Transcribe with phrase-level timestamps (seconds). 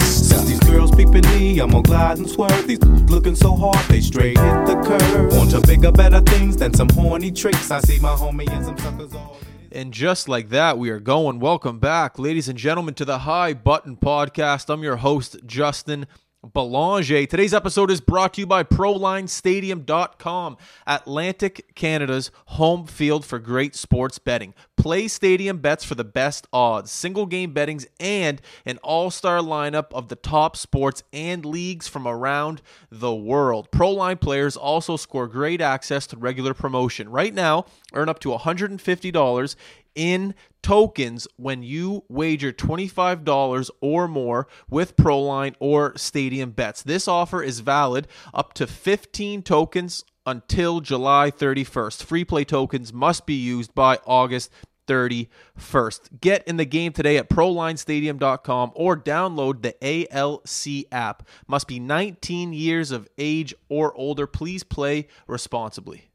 [0.00, 2.66] Since these girls peeping me, I'm gonna glide and swerve.
[2.66, 5.32] These looking so hard, they straight hit the curve.
[5.34, 7.70] On to bigger, better things than some horny tricks.
[7.70, 9.38] I see my homie and some suckers all.
[9.72, 11.40] And just like that, we are going.
[11.40, 14.72] Welcome back, ladies and gentlemen, to the High Button Podcast.
[14.72, 16.06] I'm your host, Justin
[16.52, 17.26] Belanger.
[17.26, 24.18] Today's episode is brought to you by ProLineStadium.com, Atlantic Canada's home field for great sports
[24.18, 24.52] betting.
[24.76, 29.86] Play stadium bets for the best odds, single game bettings, and an all star lineup
[29.92, 33.70] of the top sports and leagues from around the world.
[33.70, 37.08] ProLine players also score great access to regular promotion.
[37.08, 39.56] Right now, earn up to $150
[39.94, 46.82] in tokens when you wager $25 or more with Proline or Stadium Bets.
[46.82, 52.02] This offer is valid up to 15 tokens until July 31st.
[52.02, 54.50] Free play tokens must be used by August
[54.86, 56.20] 31st.
[56.20, 61.26] Get in the game today at ProLineStadium.com or download the ALC app.
[61.46, 64.26] Must be 19 years of age or older.
[64.26, 66.10] Please play responsibly.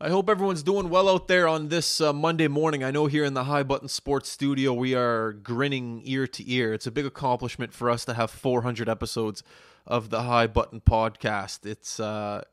[0.00, 2.84] I hope everyone's doing well out there on this uh, Monday morning.
[2.84, 6.72] I know here in the High Button Sports Studio, we are grinning ear to ear.
[6.72, 9.42] It's a big accomplishment for us to have 400 episodes
[9.88, 11.66] of the High Button podcast.
[11.66, 12.44] It's uh,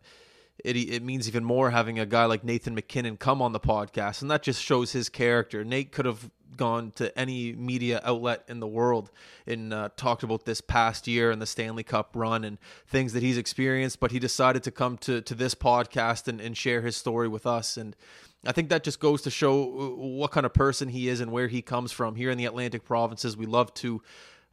[0.64, 4.24] it it means even more having a guy like Nathan MacKinnon come on the podcast,
[4.24, 5.64] and that just shows his character.
[5.64, 9.12] Nate could have gone to any media outlet in the world
[9.46, 13.24] and uh, talked about this past year and the Stanley Cup run and things that
[13.24, 16.96] he's experienced, but he decided to come to to this podcast and, and share his
[16.96, 17.78] story with us.
[17.78, 17.96] And
[18.46, 21.32] I think that just goes to show uh, what kind of person he is and
[21.32, 22.16] where he comes from.
[22.16, 24.02] Here in the Atlantic provinces, we love to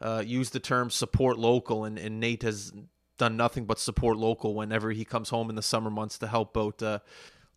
[0.00, 2.72] uh, use the term support local, and, and Nate has
[3.18, 6.56] done nothing but support local whenever he comes home in the summer months to help
[6.56, 6.98] out uh,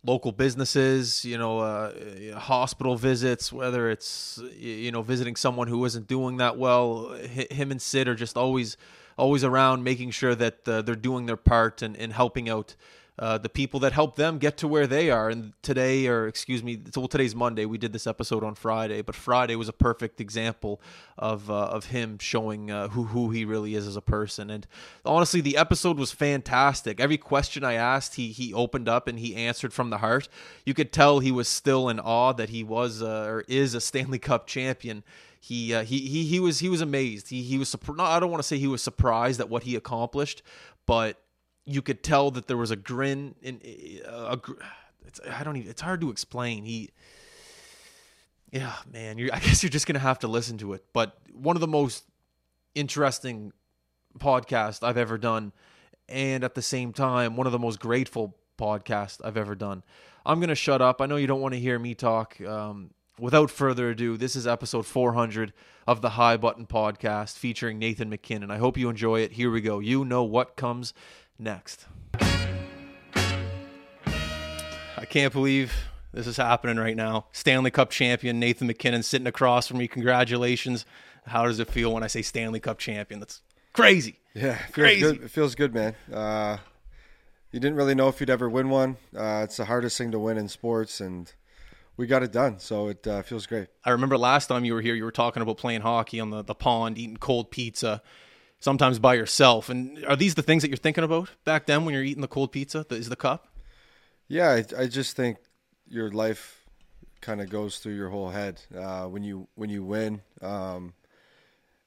[0.06, 6.06] local businesses, you know, uh, hospital visits, whether it's you know visiting someone who isn't
[6.06, 7.12] doing that well.
[7.14, 8.76] Him and Sid are just always
[9.18, 12.76] always around, making sure that uh, they're doing their part and, and helping out.
[13.18, 15.30] Uh, the people that help them get to where they are.
[15.30, 17.64] And today, or excuse me, well, today's Monday.
[17.64, 20.80] We did this episode on Friday, but Friday was a perfect example
[21.16, 24.50] of uh, of him showing uh, who who he really is as a person.
[24.50, 24.66] And
[25.04, 27.00] honestly, the episode was fantastic.
[27.00, 30.28] Every question I asked, he he opened up and he answered from the heart.
[30.64, 33.80] You could tell he was still in awe that he was uh, or is a
[33.80, 35.04] Stanley Cup champion
[35.46, 37.28] he uh, he he he was he was amazed.
[37.28, 38.00] He he was surprised.
[38.00, 40.42] I don't want to say he was surprised at what he accomplished,
[40.86, 41.20] but
[41.66, 43.60] you could tell that there was a grin in
[44.06, 44.40] uh, a,
[45.06, 46.64] it's, I don't even it's hard to explain.
[46.64, 46.90] He
[48.50, 50.84] yeah, man, I guess you're just going to have to listen to it.
[50.92, 52.04] But one of the most
[52.74, 53.52] interesting
[54.18, 55.52] podcasts I've ever done
[56.08, 59.82] and at the same time one of the most grateful podcasts I've ever done.
[60.24, 61.00] I'm going to shut up.
[61.00, 62.40] I know you don't want to hear me talk.
[62.40, 65.52] Um, without further ado, this is episode 400
[65.86, 68.50] of the High Button Podcast featuring Nathan MacKinnon.
[68.50, 69.32] I hope you enjoy it.
[69.32, 69.78] Here we go.
[69.78, 70.94] You know what comes
[71.38, 71.86] next.
[74.98, 75.72] I can't believe
[76.12, 77.26] this is happening right now.
[77.32, 79.88] Stanley Cup champion Nathan MacKinnon sitting across from me.
[79.88, 80.84] Congratulations.
[81.26, 83.20] How does it feel when I say Stanley Cup champion?
[83.20, 83.42] That's
[83.72, 84.20] crazy.
[84.34, 85.00] Yeah, it feels Crazy.
[85.00, 85.22] good.
[85.24, 85.94] It feels good, man.
[86.12, 86.58] Uh,
[87.52, 88.96] you didn't really know if you'd ever win one.
[89.16, 91.32] Uh, it's the hardest thing to win in sports, and
[91.96, 92.58] we got it done.
[92.58, 93.68] So it uh, feels great.
[93.84, 96.42] I remember last time you were here, you were talking about playing hockey on the,
[96.42, 98.02] the pond, eating cold pizza,
[98.66, 99.68] sometimes by yourself.
[99.70, 102.34] And are these the things that you're thinking about back then when you're eating the
[102.36, 102.84] cold pizza?
[102.88, 103.46] The- Is the cup?
[104.26, 105.36] Yeah, I, I just think
[105.86, 106.64] your life
[107.20, 110.20] kind of goes through your whole head uh, when you when you win.
[110.42, 110.94] Um,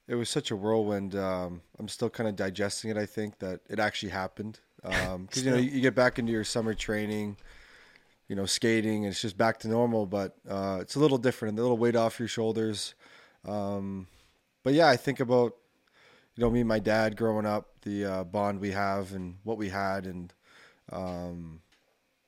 [0.08, 1.14] it was such a whirlwind.
[1.14, 2.96] Um, I'm still kind of digesting it.
[2.96, 6.44] I think that it actually happened because you know you, you get back into your
[6.44, 7.36] summer training,
[8.26, 10.06] you know, skating, and it's just back to normal.
[10.06, 12.94] But uh, it's a little different, a little weight off your shoulders.
[13.46, 14.06] Um,
[14.64, 15.52] but yeah, I think about
[16.40, 19.58] you know me and my dad growing up, the uh, bond we have, and what
[19.58, 20.32] we had, and
[20.90, 21.60] um,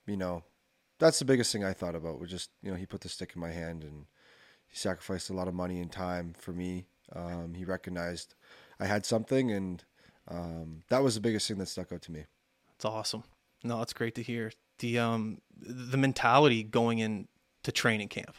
[0.07, 0.45] you know,
[0.99, 2.21] that's the biggest thing I thought about.
[2.21, 4.05] Was just you know he put the stick in my hand and
[4.69, 6.85] he sacrificed a lot of money and time for me.
[7.17, 8.35] Um, he recognized
[8.79, 9.83] I had something, and
[10.29, 12.27] um, that was the biggest thing that stuck out to me.
[12.75, 13.25] It's awesome.
[13.65, 14.53] No, it's great to hear.
[14.81, 17.29] The um the mentality going in
[17.63, 18.37] to training camp.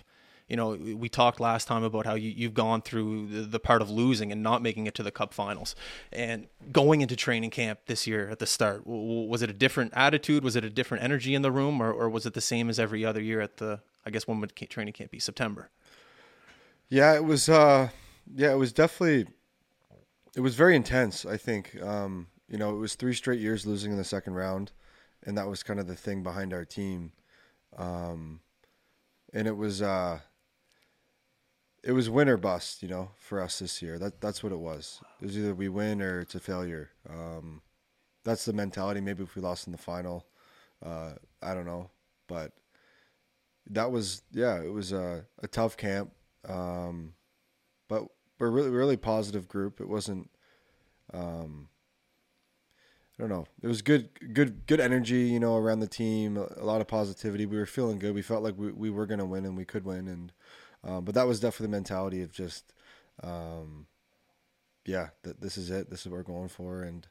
[0.53, 3.81] You know, we talked last time about how you, you've gone through the, the part
[3.81, 5.75] of losing and not making it to the Cup finals,
[6.11, 8.83] and going into training camp this year at the start.
[8.85, 10.43] Was it a different attitude?
[10.43, 12.77] Was it a different energy in the room, or, or was it the same as
[12.77, 13.79] every other year at the?
[14.05, 15.17] I guess when would training camp be?
[15.17, 15.71] September.
[16.87, 17.49] Yeah, it was.
[17.49, 17.89] Uh,
[18.35, 19.33] yeah, it was definitely.
[20.35, 21.25] It was very intense.
[21.25, 21.81] I think.
[21.81, 24.71] Um, you know, it was three straight years losing in the second round,
[25.25, 27.11] and that was kind of the thing behind our team.
[27.75, 28.41] Um,
[29.33, 29.81] and it was.
[29.81, 30.19] Uh,
[31.83, 33.99] it was win or bust, you know, for us this year.
[33.99, 35.01] That that's what it was.
[35.21, 36.91] It was either we win or it's a failure.
[37.09, 37.61] Um,
[38.23, 39.01] that's the mentality.
[39.01, 40.25] Maybe if we lost in the final,
[40.83, 41.89] uh, I don't know,
[42.27, 42.53] but
[43.69, 46.11] that was yeah, it was a, a tough camp.
[46.47, 47.13] Um,
[47.89, 48.03] but
[48.39, 49.81] we're really really positive group.
[49.81, 50.29] It wasn't.
[51.13, 51.67] Um,
[53.19, 53.45] I don't know.
[53.61, 56.35] It was good, good, good energy, you know, around the team.
[56.35, 57.45] A lot of positivity.
[57.45, 58.15] We were feeling good.
[58.15, 60.07] We felt like we, we were going to win and we could win.
[60.07, 60.31] And
[60.83, 62.73] um, but that was definitely the mentality of just,
[63.21, 63.87] um,
[64.85, 65.89] yeah, th- this is it.
[65.89, 66.83] This is what we're going for.
[66.83, 67.07] And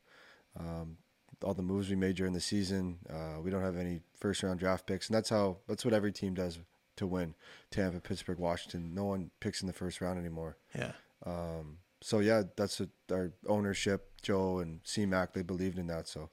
[0.58, 0.96] um,
[1.42, 4.60] all the moves we made during the season, uh, we don't have any first round
[4.60, 6.58] draft picks, and that's how that's what every team does
[6.96, 7.34] to win.
[7.70, 8.94] Tampa, Pittsburgh, Washington.
[8.94, 10.56] No one picks in the first round anymore.
[10.76, 10.92] Yeah.
[11.24, 16.08] Um, so yeah, that's what our ownership, Joe and CMAC, they believed in that.
[16.08, 16.30] So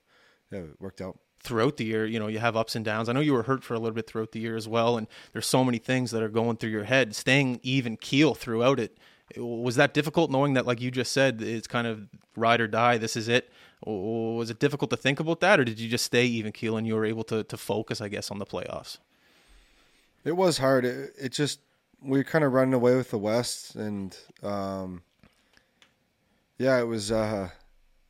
[0.52, 3.10] yeah, it worked out throughout the year, you know, you have ups and downs.
[3.10, 5.08] I know you were hurt for a little bit throughout the year as well, and
[5.34, 7.16] there's so many things that are going through your head.
[7.16, 8.98] Staying even keel throughout it
[9.38, 12.98] was that difficult, knowing that, like you just said, it's kind of ride or die.
[12.98, 13.52] This is it.
[13.86, 16.86] Was it difficult to think about that, or did you just stay even keel and
[16.86, 18.98] you were able to to focus, I guess, on the playoffs?
[20.26, 20.84] It was hard.
[20.84, 21.60] It, it just
[22.02, 25.04] we were kind of running away with the West, and um,
[26.58, 27.12] yeah, it was.
[27.12, 27.50] Uh,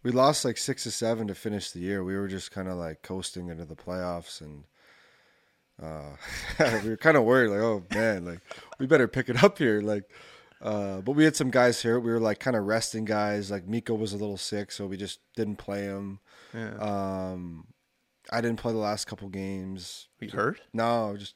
[0.03, 2.03] we lost like six or seven to finish the year.
[2.03, 4.63] We were just kind of like coasting into the playoffs, and
[5.81, 6.15] uh,
[6.83, 8.39] we were kind of worried, like, oh man, like
[8.79, 10.03] we better pick it up here, like.
[10.61, 12.01] Uh, but we had some guys here.
[12.01, 13.49] We were like kind of resting guys.
[13.49, 16.19] Like Mikko was a little sick, so we just didn't play him.
[16.53, 16.73] Yeah.
[16.75, 17.67] Um,
[18.29, 20.09] I didn't play the last couple games.
[20.19, 20.59] You hurt?
[20.73, 21.35] No, just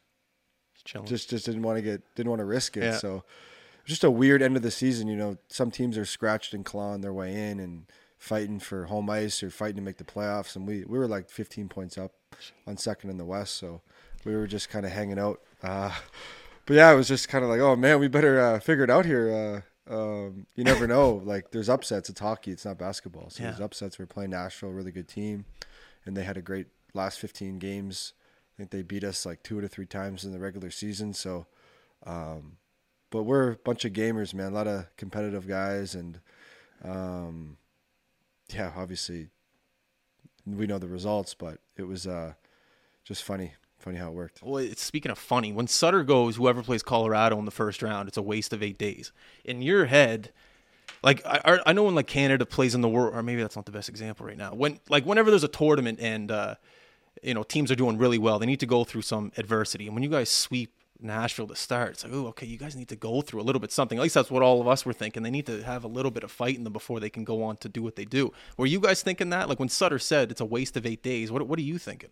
[0.83, 1.07] Chilling.
[1.07, 2.83] just just didn't want to get didn't want to risk it.
[2.83, 2.97] Yeah.
[2.97, 3.23] So
[3.85, 5.07] just a weird end of the season.
[5.07, 7.85] You know, some teams are scratched and clawing their way in and
[8.23, 11.29] fighting for home ice or fighting to make the playoffs, and we we were like
[11.29, 12.13] 15 points up
[12.65, 13.55] on second in the West.
[13.55, 13.81] So
[14.23, 15.41] we were just kind of hanging out.
[15.61, 15.91] Uh,
[16.65, 18.89] but yeah, it was just kind of like, oh man, we better uh, figure it
[18.89, 19.63] out here.
[19.89, 21.15] Uh, um, you never know.
[21.25, 22.09] like there's upsets.
[22.09, 22.51] It's hockey.
[22.51, 23.29] It's not basketball.
[23.29, 23.49] So Yeah.
[23.49, 23.99] there's upsets.
[23.99, 25.43] We're playing Nashville, really good team,
[26.05, 28.13] and they had a great last 15 games.
[28.55, 31.13] I think they beat us like two to three times in the regular season.
[31.13, 31.45] So,
[32.05, 32.55] um,
[33.11, 34.53] but we're a bunch of gamers, man.
[34.53, 36.21] A lot of competitive guys, and
[36.85, 37.57] um,
[38.53, 39.29] yeah, obviously
[40.45, 42.33] we know the results, but it was uh,
[43.03, 44.41] just funny, funny how it worked.
[44.43, 48.07] Well, it's, speaking of funny, when Sutter goes, whoever plays Colorado in the first round,
[48.07, 49.11] it's a waste of eight days.
[49.45, 50.31] In your head,
[51.01, 53.65] like I, I know when like Canada plays in the world, or maybe that's not
[53.65, 54.53] the best example right now.
[54.53, 56.55] When like whenever there's a tournament and uh,
[57.21, 59.85] you know teams are doing really well, they need to go through some adversity.
[59.85, 60.71] And when you guys sweep
[61.03, 63.59] Nashville to start, it's like, oh, okay, you guys need to go through a little
[63.59, 63.97] bit something.
[63.97, 65.23] At least that's what all of us were thinking.
[65.23, 67.43] They need to have a little bit of fight in them before they can go
[67.43, 68.31] on to do what they do.
[68.57, 69.49] Were you guys thinking that?
[69.49, 72.09] Like when Sutter said it's a waste of eight days, what what are you thinking?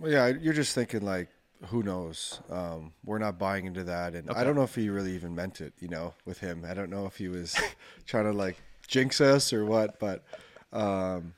[0.00, 1.28] Well, yeah, you're just thinking like,
[1.66, 2.40] who knows?
[2.50, 5.60] Um, we're not buying into that, and I don't know if he really even meant
[5.60, 5.72] it.
[5.80, 7.56] You know, with him, I don't know if he was
[8.06, 8.56] trying to like
[8.86, 10.24] jinx us or what, but
[10.72, 11.34] um,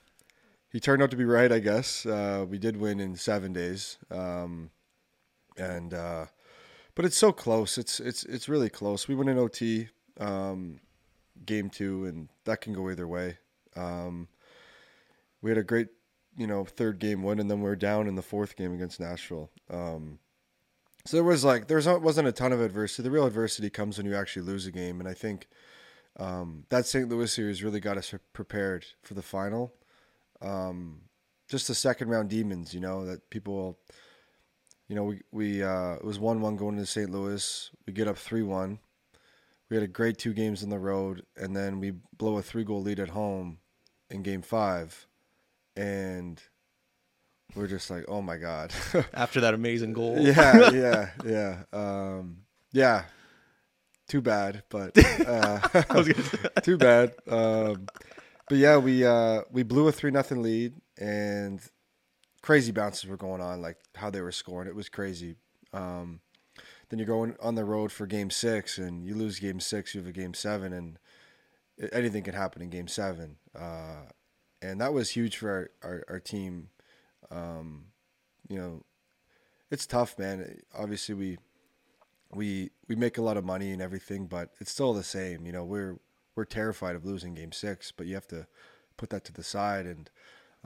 [0.71, 1.51] he turned out to be right.
[1.51, 4.71] I guess uh, we did win in seven days, um,
[5.61, 6.27] and uh,
[6.95, 7.79] but it's so close.
[7.79, 9.07] It's it's it's really close.
[9.07, 9.89] We went in OT,
[10.19, 10.81] um,
[11.45, 13.39] game two, and that can go either way.
[13.77, 14.29] Um,
[15.43, 15.89] we had a great
[16.37, 19.01] you know third game win, and then we are down in the fourth game against
[19.01, 19.51] Nashville.
[19.71, 20.19] Um,
[21.07, 23.03] so there was like there wasn't a ton of adversity.
[23.03, 25.49] The real adversity comes when you actually lose a game, and I think
[26.19, 27.09] um, that St.
[27.09, 29.73] Louis series really got us prepared for the final.
[30.43, 31.03] Um,
[31.49, 33.79] just the second round demons, you know that people.
[34.91, 37.11] You know, we we uh, it was one one going into St.
[37.11, 37.71] Louis.
[37.87, 38.81] We get up three one.
[39.69, 42.65] We had a great two games on the road, and then we blow a three
[42.65, 43.59] goal lead at home
[44.11, 45.07] in game five
[45.77, 46.43] and
[47.55, 48.73] we're just like, oh my god,
[49.15, 52.39] After that amazing goal, yeah, yeah, yeah, um,
[52.73, 53.05] yeah.
[54.09, 54.93] Too bad, but
[55.27, 55.61] uh,
[56.63, 57.15] too bad.
[57.29, 57.87] Um,
[58.49, 61.61] but yeah, we uh, we blew a three nothing lead, and
[62.43, 64.69] crazy bounces were going on, like how they were scoring.
[64.69, 65.37] It was crazy.
[65.73, 66.21] Um,
[66.89, 70.01] then you're going on the road for game six, and you lose game six, you
[70.01, 70.99] have a game seven, and
[71.93, 73.37] anything can happen in game seven.
[73.57, 74.07] Uh,
[74.63, 76.69] and that was huge for our, our, our team.
[77.31, 77.87] Um,
[78.49, 78.83] you know,
[79.71, 80.61] it's tough, man.
[80.77, 81.39] Obviously, we
[82.35, 85.47] we we make a lot of money and everything, but it's still the same.
[85.47, 85.99] You know, we're
[86.35, 88.47] we're terrified of losing Game Six, but you have to
[88.97, 90.11] put that to the side and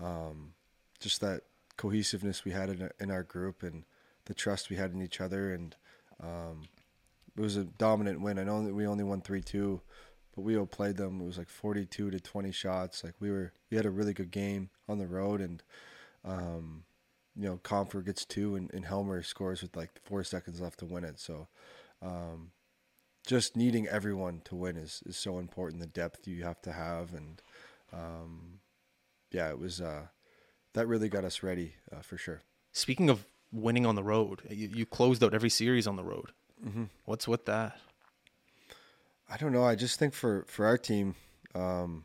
[0.03, 0.55] um,
[1.01, 1.43] just that
[1.77, 3.85] cohesiveness we had in, in our group and
[4.27, 5.77] the trust we had in each other and
[6.23, 6.63] um,
[7.37, 8.39] it was a dominant win.
[8.39, 9.81] I know that we only won three two,
[10.35, 11.21] but we outplayed them.
[11.21, 13.03] It was like forty two to twenty shots.
[13.03, 15.63] Like we were we had a really good game on the road and
[16.25, 16.85] um,
[17.37, 20.87] you know, Compher gets two and, and Helmer scores with like four seconds left to
[20.87, 21.19] win it.
[21.19, 21.49] So
[22.01, 22.53] um,
[23.27, 25.81] just needing everyone to win is, is so important.
[25.81, 27.43] The depth you have to have and
[27.93, 28.61] um,
[29.33, 30.07] yeah, it was uh,
[30.75, 32.43] that really got us ready uh, for sure.
[32.73, 36.33] Speaking of winning on the road, you, you closed out every series on the road.
[36.65, 36.85] Mm-hmm.
[37.05, 37.79] What's with that?
[39.29, 39.65] I don't know.
[39.65, 41.15] I just think for for our team,
[41.55, 42.05] um,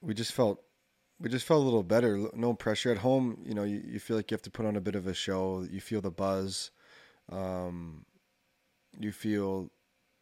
[0.00, 0.62] we just felt
[1.20, 2.28] we just felt a little better.
[2.34, 3.42] No pressure at home.
[3.44, 5.14] You know, you, you feel like you have to put on a bit of a
[5.14, 5.66] show.
[5.68, 6.70] You feel the buzz.
[7.30, 8.04] Um,
[8.98, 9.70] you feel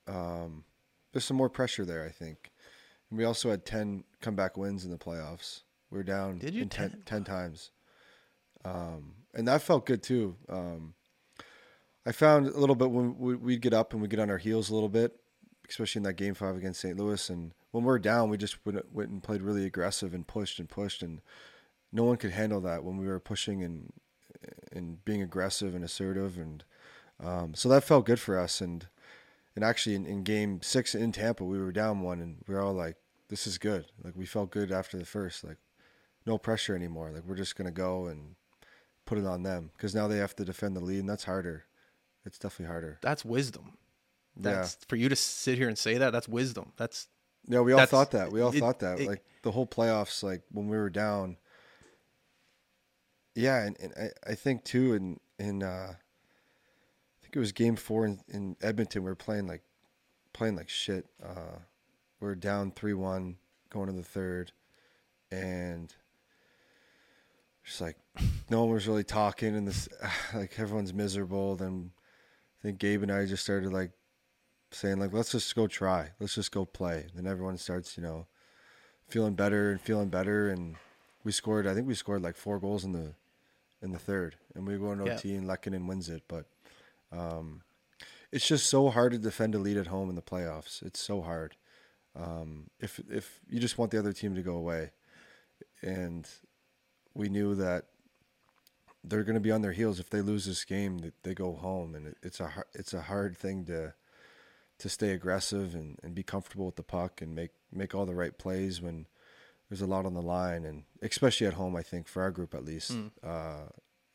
[0.06, 0.64] um,
[1.12, 2.04] there's some more pressure there.
[2.04, 2.50] I think.
[3.10, 5.62] And we also had ten comeback wins in the playoffs.
[5.90, 6.62] We are down Did you?
[6.62, 7.02] in 10, 10?
[7.06, 7.70] 10 times,
[8.64, 10.36] um, and that felt good too.
[10.48, 10.94] Um,
[12.04, 14.38] I found a little bit when we, we'd get up and we'd get on our
[14.38, 15.18] heels a little bit,
[15.68, 16.96] especially in that game five against St.
[16.96, 17.28] Louis.
[17.30, 20.58] And when we are down, we just went, went and played really aggressive and pushed
[20.60, 21.20] and pushed, and
[21.92, 23.92] no one could handle that when we were pushing and
[24.72, 26.64] and being aggressive and assertive, and
[27.22, 28.60] um, so that felt good for us.
[28.60, 28.86] And
[29.54, 32.60] and actually, in, in Game Six in Tampa, we were down one, and we were
[32.60, 32.96] all like,
[33.28, 35.56] "This is good." Like we felt good after the first, like
[36.26, 37.10] no pressure anymore.
[37.12, 38.34] Like we're just gonna go and
[39.04, 41.64] put it on them because now they have to defend the lead, and that's harder.
[42.24, 42.98] It's definitely harder.
[43.02, 43.78] That's wisdom.
[44.36, 46.10] That's for you to sit here and say that.
[46.10, 46.72] That's wisdom.
[46.76, 47.06] That's
[47.48, 48.30] Yeah, we all thought that.
[48.32, 49.00] We all it- thought that.
[49.00, 51.36] it- like the whole playoffs, like when we were down.
[53.34, 57.76] Yeah, and, and I, I think too in in uh I think it was game
[57.76, 59.62] four in, in Edmonton, we were playing like
[60.32, 61.06] playing like shit.
[61.22, 61.58] Uh
[62.20, 63.36] we are down three one
[63.70, 64.52] going to the third
[65.30, 65.94] and
[67.66, 67.96] just like
[68.50, 69.88] no one was really talking and this
[70.34, 71.56] like everyone's miserable.
[71.56, 71.90] Then
[72.60, 73.90] I think Gabe and I just started like
[74.72, 76.10] saying like let's just go try.
[76.18, 77.06] Let's just go play.
[77.14, 78.26] Then everyone starts you know
[79.08, 80.48] feeling better and feeling better.
[80.48, 80.76] And
[81.24, 83.14] we scored i think we scored like four goals in the
[83.82, 84.36] in the third.
[84.54, 85.16] And we go into Yeah.
[85.16, 86.22] ot and Lehkonen wins it.
[86.28, 86.46] But
[87.12, 87.62] um
[88.32, 90.82] it's just so hard to defend a lead at home in the playoffs.
[90.82, 91.56] It's so hard.
[92.14, 94.92] Um if if you just want the other team to go away.
[95.82, 96.28] And
[97.16, 97.86] we knew that
[99.02, 100.00] they're going to be on their heels.
[100.00, 101.94] If they lose this game that they go home.
[101.94, 103.94] And it, it's a it's a hard thing to
[104.78, 108.14] to stay aggressive and, and be comfortable with the puck and make make all the
[108.14, 109.06] right plays when
[109.68, 110.64] there's a lot on the line.
[110.64, 112.90] And especially at home I think for our group at least
[113.22, 113.66] uh,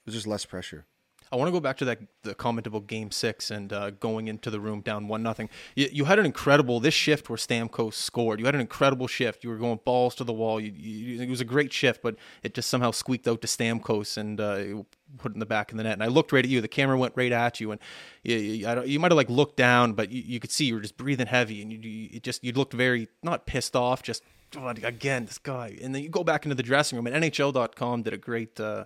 [0.05, 0.85] there's just less pressure
[1.31, 4.27] I want to go back to that the comment about Game Six and uh, going
[4.27, 5.49] into the room down one nothing.
[5.75, 8.39] You, you had an incredible this shift where Stamkos scored.
[8.39, 9.43] You had an incredible shift.
[9.43, 10.59] You were going balls to the wall.
[10.59, 14.17] You, you, it was a great shift, but it just somehow squeaked out to Stamkos
[14.17, 14.83] and uh,
[15.17, 15.93] put in the back of the net.
[15.93, 16.59] And I looked right at you.
[16.59, 17.79] The camera went right at you, and
[18.23, 21.27] you, you, might have like looked down, but you, could see you were just breathing
[21.27, 24.21] heavy, and you, just you looked very not pissed off, just
[24.57, 25.77] "Oh, again this guy.
[25.81, 28.59] And then you go back into the dressing room, and NHL.com did a great.
[28.59, 28.85] Uh,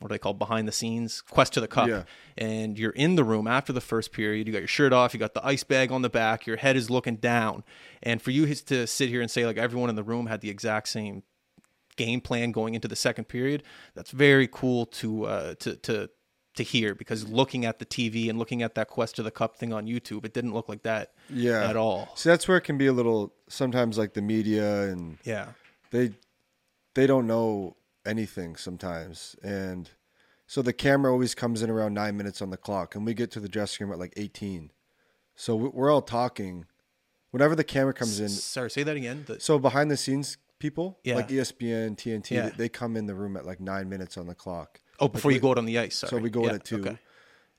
[0.00, 1.88] what are they called behind the scenes quest to the cup.
[1.88, 2.02] Yeah.
[2.36, 4.46] and you're in the room after the first period.
[4.46, 5.14] You got your shirt off.
[5.14, 6.46] You got the ice bag on the back.
[6.46, 7.64] Your head is looking down.
[8.02, 10.50] And for you to sit here and say like everyone in the room had the
[10.50, 11.22] exact same
[11.96, 13.62] game plan going into the second period
[13.94, 16.10] that's very cool to uh to to
[16.56, 19.56] to hear because looking at the TV and looking at that quest to the cup
[19.56, 21.68] thing on YouTube it didn't look like that yeah.
[21.68, 22.10] at all.
[22.14, 25.48] So that's where it can be a little sometimes like the media and yeah.
[25.90, 26.12] they
[26.94, 29.90] they don't know anything sometimes and
[30.46, 33.30] so the camera always comes in around nine minutes on the clock and we get
[33.30, 34.70] to the dressing room at like 18
[35.34, 36.66] so we- we're all talking
[37.30, 40.98] whenever the camera comes in sorry say that again The- so behind the scenes people
[41.02, 41.16] Yeah.
[41.16, 42.50] like espn tnt Yeah.
[42.50, 45.34] they come in the room at like nine minutes on the clock oh before we-
[45.36, 46.10] you go out on the ice sorry.
[46.10, 46.98] so we go yeah, in at two okay.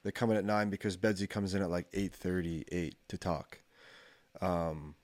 [0.03, 3.17] they come in at nine because Bedsy comes in at like eight thirty eight to
[3.17, 3.61] talk.
[4.41, 4.95] Um,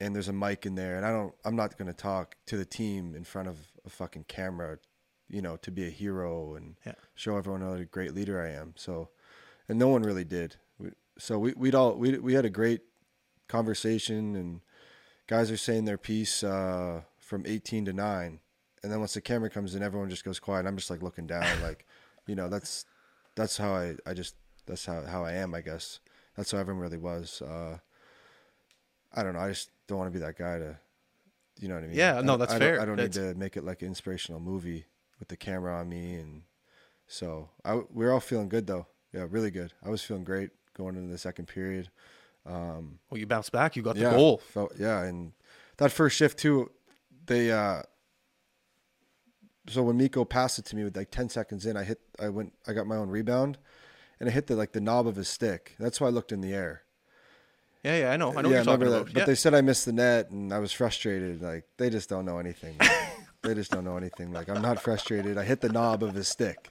[0.00, 1.34] and there's a mic in there, and I don't.
[1.44, 4.78] I'm not going to talk to the team in front of a fucking camera,
[5.28, 6.94] you know, to be a hero and Yeah.
[7.14, 8.74] show everyone what a great leader I am.
[8.76, 9.10] So,
[9.68, 10.56] and no one really did.
[10.78, 12.82] We, so we we'd all we we had a great
[13.48, 14.60] conversation, and
[15.26, 18.40] guys are saying their piece uh, from 18 to nine,
[18.82, 20.66] and then once the camera comes in, everyone just goes quiet.
[20.66, 21.86] I'm just like looking down, like,
[22.26, 22.84] you know, that's
[23.34, 24.34] that's how I I just
[24.66, 25.54] that's how how I am.
[25.54, 26.00] I guess
[26.36, 27.42] that's how everyone really was.
[27.42, 27.78] Uh,
[29.14, 29.40] I don't know.
[29.40, 30.78] I just don't want to be that guy to,
[31.58, 31.96] you know what I mean?
[31.96, 32.74] Yeah, no, that's I fair.
[32.74, 34.86] Don't, I don't need to make it like an inspirational movie
[35.18, 36.42] with the camera on me, and
[37.06, 38.86] so I we're all feeling good though.
[39.12, 39.72] Yeah, really good.
[39.84, 41.90] I was feeling great going into the second period.
[42.46, 43.76] Well, you bounced back.
[43.76, 44.38] You got yeah, the goal.
[44.38, 45.32] Felt, yeah, and
[45.78, 46.70] that first shift too,
[47.26, 47.82] they uh
[49.68, 52.28] so when Mikko passed it to me with like ten seconds in, I hit I
[52.28, 53.58] went I got my own rebound
[54.20, 55.74] and I hit the like the knob of his stick.
[55.78, 56.83] That's why I looked in the air.
[57.84, 58.30] Yeah, yeah, I know.
[58.30, 59.06] I know yeah, what you're talking remember about.
[59.06, 59.14] that.
[59.14, 59.26] But yeah.
[59.26, 61.42] they said I missed the net and I was frustrated.
[61.42, 62.76] Like they just don't know anything.
[63.42, 64.32] they just don't know anything.
[64.32, 65.36] Like I'm not frustrated.
[65.36, 66.70] I hit the knob of his stick.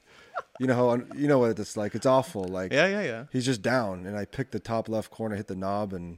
[0.60, 1.94] You know how you know what it's like.
[1.94, 2.46] It's awful.
[2.46, 3.24] Like yeah, yeah, yeah.
[3.32, 6.18] he's just down and I picked the top left corner, hit the knob, and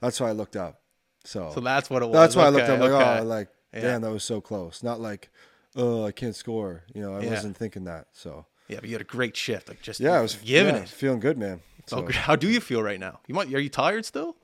[0.00, 0.82] that's why I looked up.
[1.24, 2.14] So, So that's what it was.
[2.14, 2.80] that's why I looked up.
[2.80, 3.18] Like, oh, okay.
[3.20, 3.80] oh, like Yeah.
[3.80, 4.82] damn, that was so close.
[4.82, 5.30] Not like,
[5.76, 6.84] oh, I can't score.
[6.94, 7.30] You know, I Yeah.
[7.30, 8.08] wasn't thinking that.
[8.12, 9.68] So Yeah, but you had a great shift.
[9.68, 10.88] Like just yeah, I was giving yeah, it.
[10.88, 11.60] feeling good, man.
[11.88, 13.20] So, So, how do you feel right now?
[13.26, 14.36] You might, are you tired still?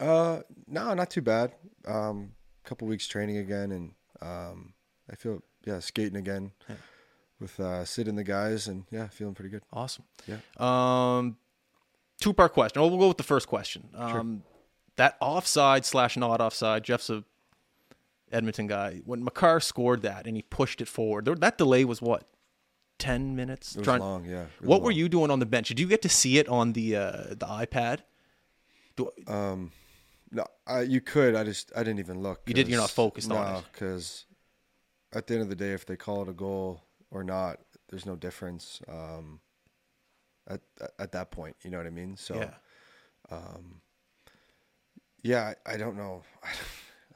[0.00, 1.52] uh, no, not too bad.
[1.86, 2.32] Um,
[2.64, 4.72] couple weeks training again, and um,
[5.10, 6.52] I feel yeah, skating again
[7.40, 9.62] with uh, Sid and the guys, and yeah, feeling pretty good.
[9.72, 10.04] Awesome.
[10.26, 10.38] Yeah.
[10.58, 11.36] Um,
[12.20, 12.82] two part question.
[12.82, 13.88] Oh, we'll go with the first question.
[13.94, 14.42] Um,
[14.96, 16.82] that offside slash not offside.
[16.84, 17.24] Jeff's a
[18.32, 19.02] Edmonton guy.
[19.04, 22.24] When Makar scored that and he pushed it forward, there, that delay was what,
[22.98, 23.74] ten minutes?
[23.74, 24.46] It was Trying- long, yeah.
[24.60, 25.68] really What were you doing on the bench?
[25.68, 28.00] Did you get to see it on the uh, the iPad?
[28.96, 29.10] Do,
[30.32, 31.34] No, I, you could.
[31.36, 32.40] I just I didn't even look.
[32.46, 33.64] You did- you're not focused on it.
[33.72, 34.24] because
[35.12, 38.04] at the end of the day, if they call it a goal or not, there's
[38.06, 38.80] no difference.
[38.88, 39.40] Um,
[40.48, 42.16] at at- at that point, you know what I mean.
[42.16, 42.54] So yeah.
[45.22, 46.22] yeah, I, I don't know.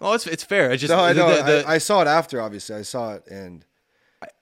[0.02, 0.70] Oh, it's it's fair.
[0.70, 1.36] I just no, I the- know.
[1.36, 2.40] the- the- I, I saw it after.
[2.40, 3.66] Obviously, I saw it, and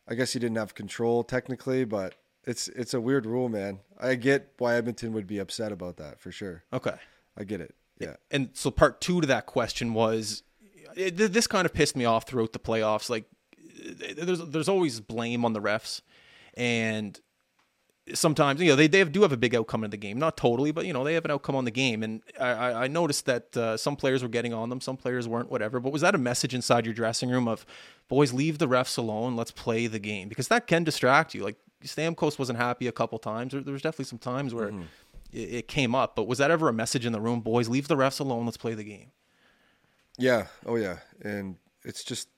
[0.09, 3.81] I guess he didn't have control technically, but it's it's a weird rule, man.
[4.01, 6.65] I get why Edmonton would be upset about that for sure.
[6.73, 6.95] okay.
[7.37, 7.75] I get it.
[8.01, 8.17] Yeah.
[8.31, 10.43] and so part two to that question was
[10.97, 13.25] it, this kind of pissed me off throughout the playoffs like
[13.85, 16.01] there's there's always blame on the refs
[16.55, 17.21] and
[18.15, 20.19] sometimes you know they, they have, do have a big outcome in the game.
[20.19, 22.03] Not totally but you know they have an outcome on the game.
[22.03, 25.51] And i, I noticed that uh, some players were getting on them some players weren't
[25.51, 25.81] whatever.
[25.81, 27.67] But was that a message inside your dressing room of
[28.09, 29.37] boys leave the refs alone.
[29.37, 30.29] Let's play the game.
[30.29, 31.43] Because that can distract you.
[31.45, 33.53] Like Stamkos wasn't happy a couple times.
[33.53, 34.69] There, there was definitely some times where
[35.33, 36.17] it, it came up.
[36.17, 38.45] But was that ever a message in the room boys leave the refs alone.
[38.45, 39.11] Let's play the game
[40.17, 40.47] Yeah.
[40.67, 40.99] Oh yeah.
[41.23, 42.29] And it's just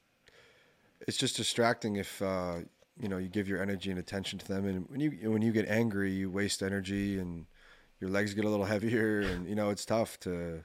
[1.07, 2.59] it's just distracting if uh,
[3.01, 4.67] you know you give your energy and attention to them.
[4.67, 7.47] And when you when you get angry, you waste energy and
[7.99, 9.21] your legs get a little heavier.
[9.21, 10.65] And you know it's tough to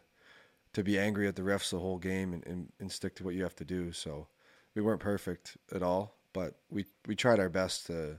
[0.73, 3.33] to be angry at the refs the whole game and, and, and stick to what
[3.33, 3.93] you have to do.
[3.93, 4.27] So
[4.75, 8.17] we weren't perfect at all, but we we tried our best to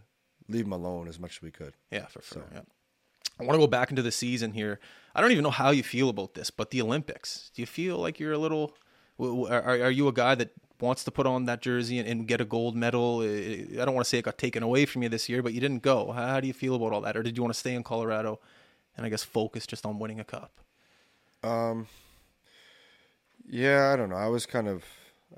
[0.49, 1.75] leave them alone as much as we could.
[1.91, 2.47] Yeah, for sure.
[2.53, 2.63] Yeah.
[3.39, 4.81] I want to go back into the season here.
[5.15, 7.51] I don't even know how you feel about this, but the Olympics.
[7.55, 8.75] Do you feel like you're a little?
[9.19, 12.41] Are, are you a guy that wants to put on that jersey and, and get
[12.41, 13.21] a gold medal?
[13.21, 15.53] Uh, I don't want to say it got taken away from you this year, but
[15.55, 16.13] you didn't go.
[16.13, 17.83] How, how do you feel about all that, or did you want to stay in
[17.83, 18.41] Colorado
[18.97, 20.61] and I guess focus just on winning a cup?
[21.43, 21.87] Um,
[23.49, 24.17] Yeah, I don't know.
[24.17, 24.85] I was kind of,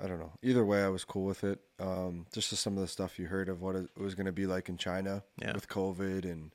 [0.01, 0.31] I don't know.
[0.41, 1.59] Either way, I was cool with it.
[1.79, 4.45] Um, just some of the stuff you heard of what it was going to be
[4.47, 5.53] like in China Yeah.
[5.53, 6.51] with COVID, and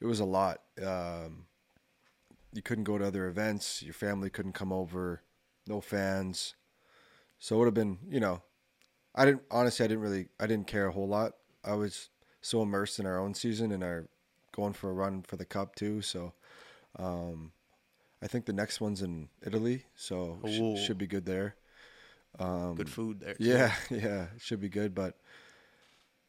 [0.00, 0.60] it was a lot.
[0.82, 1.46] Um,
[2.52, 3.82] you couldn't go to other events.
[3.82, 5.22] Your family couldn't come over.
[5.66, 6.54] No fans.
[7.38, 8.42] So it would have been, you know,
[9.14, 9.84] I didn't honestly.
[9.84, 10.28] I didn't really.
[10.38, 11.32] I didn't care a whole lot.
[11.64, 14.08] I was so immersed in our own season and our
[14.52, 16.02] going for a run for the cup too.
[16.02, 16.32] So.
[16.98, 17.52] Um,
[18.22, 20.76] I think the next one's in Italy, so Ooh.
[20.76, 21.54] sh- should be good there.
[22.76, 23.34] Good food there.
[23.34, 23.44] too.
[23.44, 24.94] Um, Yeah, yeah, it should be good.
[24.94, 25.16] But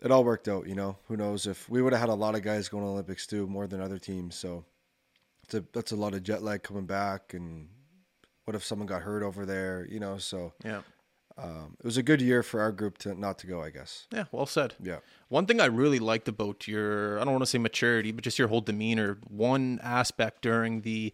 [0.01, 0.97] it all worked out, you know.
[1.07, 3.47] Who knows if we would have had a lot of guys going to Olympics too,
[3.47, 4.35] more than other teams.
[4.35, 4.65] So
[5.43, 7.69] it's a, that's a lot of jet lag coming back, and
[8.45, 10.17] what if someone got hurt over there, you know?
[10.17, 10.81] So yeah.
[11.41, 14.07] Um, it was a good year for our group to not to go, I guess.
[14.11, 14.75] Yeah, well said.
[14.81, 14.99] Yeah.
[15.29, 18.39] One thing I really liked about your, I don't want to say maturity, but just
[18.39, 21.13] your whole demeanor, one aspect during the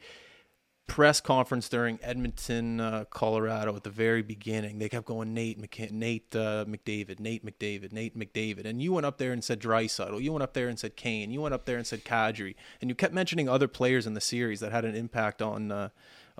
[0.88, 5.92] press conference during Edmonton, uh, Colorado at the very beginning, they kept going Nate McK-
[5.92, 10.22] Nate uh, McDavid, Nate McDavid, Nate McDavid, and you went up there and said Draisaitl,
[10.22, 12.90] you went up there and said Kane, you went up there and said Kadri, and
[12.90, 15.90] you kept mentioning other players in the series that had an impact on uh,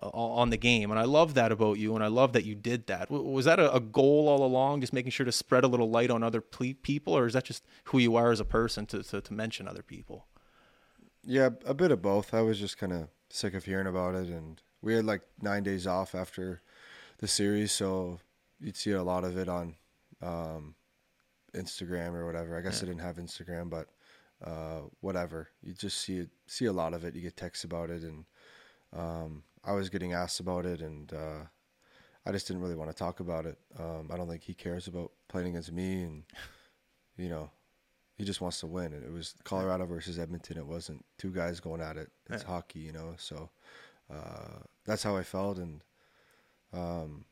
[0.02, 2.56] uh, on the game, and I love that about you, and I love that you
[2.56, 3.10] did that.
[3.10, 5.90] W- Was that a, a goal all along, just making sure to spread a little
[5.90, 8.86] light on other ple- people, or is that just who you are as a person
[8.88, 10.28] to to, to mention other people?
[11.24, 12.34] Yeah, a bit of both.
[12.34, 15.64] I was just kind of sick of hearing about it, and we had like nine
[15.64, 16.62] days off after
[17.18, 18.20] the series, so
[18.60, 19.76] you'd see a lot of it on
[20.22, 20.76] um,
[21.54, 22.58] Instagram or whatever.
[22.58, 23.88] I guess I didn't have Instagram, but
[24.44, 25.50] uh, whatever.
[25.64, 27.16] You just see it, see a lot of it.
[27.16, 28.26] You get texts about it, and
[28.96, 31.44] um, I was getting asked about it, and uh,
[32.26, 33.58] I just didn't really want to talk about it.
[33.80, 36.24] Um, I don't think he cares about playing against me, and
[37.18, 37.50] you know,
[38.18, 38.94] he just wants to win.
[38.94, 40.58] And it was Colorado versus Edmonton.
[40.58, 42.10] It wasn't two guys going at it.
[42.30, 43.14] It's hockey, you know.
[43.18, 43.50] So
[44.12, 45.82] uh, that's how I felt, and
[46.74, 47.26] um,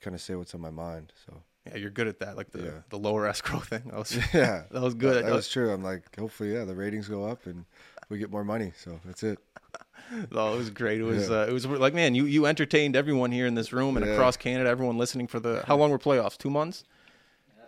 [0.00, 1.12] kind of say what's on my mind.
[1.26, 2.80] So Yeah, you're good at that, like the Yeah.
[2.90, 3.82] the lower escrow thing.
[3.86, 5.24] That was yeah, that was good.
[5.26, 5.72] That, was true.
[5.72, 7.64] I'm like, hopefully, yeah, the ratings go up and
[8.08, 8.72] we get more money.
[8.78, 9.38] So that's it.
[10.32, 11.00] Oh, it was great.
[11.00, 11.40] It was Yeah.
[11.40, 14.12] uh, it was like man, you you entertained everyone here in this room and Yeah.
[14.12, 16.36] across Canada, everyone listening for the how long were playoffs?
[16.38, 16.84] Two months.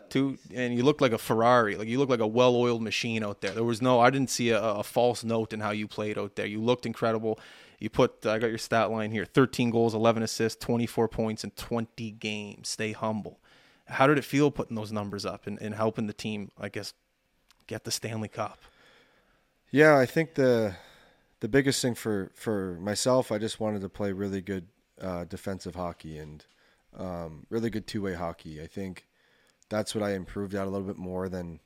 [0.08, 3.40] Two and you looked like a Ferrari, like you looked like a well-oiled machine out
[3.40, 3.50] there.
[3.50, 6.36] There was no, I didn't see a, a false note in how you played out
[6.36, 6.46] there.
[6.46, 7.38] You looked incredible.
[7.80, 11.50] You put, I got your stat line here: 13 goals, 11 assists, 24 points in
[11.52, 12.68] 20 games.
[12.68, 13.38] Stay humble.
[13.86, 16.52] How did it feel putting those numbers up and, and helping the team?
[16.58, 16.94] I guess
[17.66, 18.58] get the Stanley Cup.
[19.70, 20.76] Yeah, I think the
[21.40, 24.68] the biggest thing for for myself, I just wanted to play really good
[25.00, 26.44] uh, defensive hockey and
[26.96, 28.62] um, really good two way hockey.
[28.62, 29.06] I think
[29.68, 31.60] that's what I improved at a little bit more than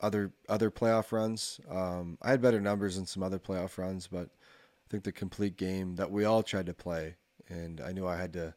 [0.00, 1.60] other other playoff runs.
[1.70, 5.56] Um, I had better numbers in some other playoff runs, but I think the complete
[5.56, 7.16] game that we all tried to play,
[7.48, 8.54] and I knew I had to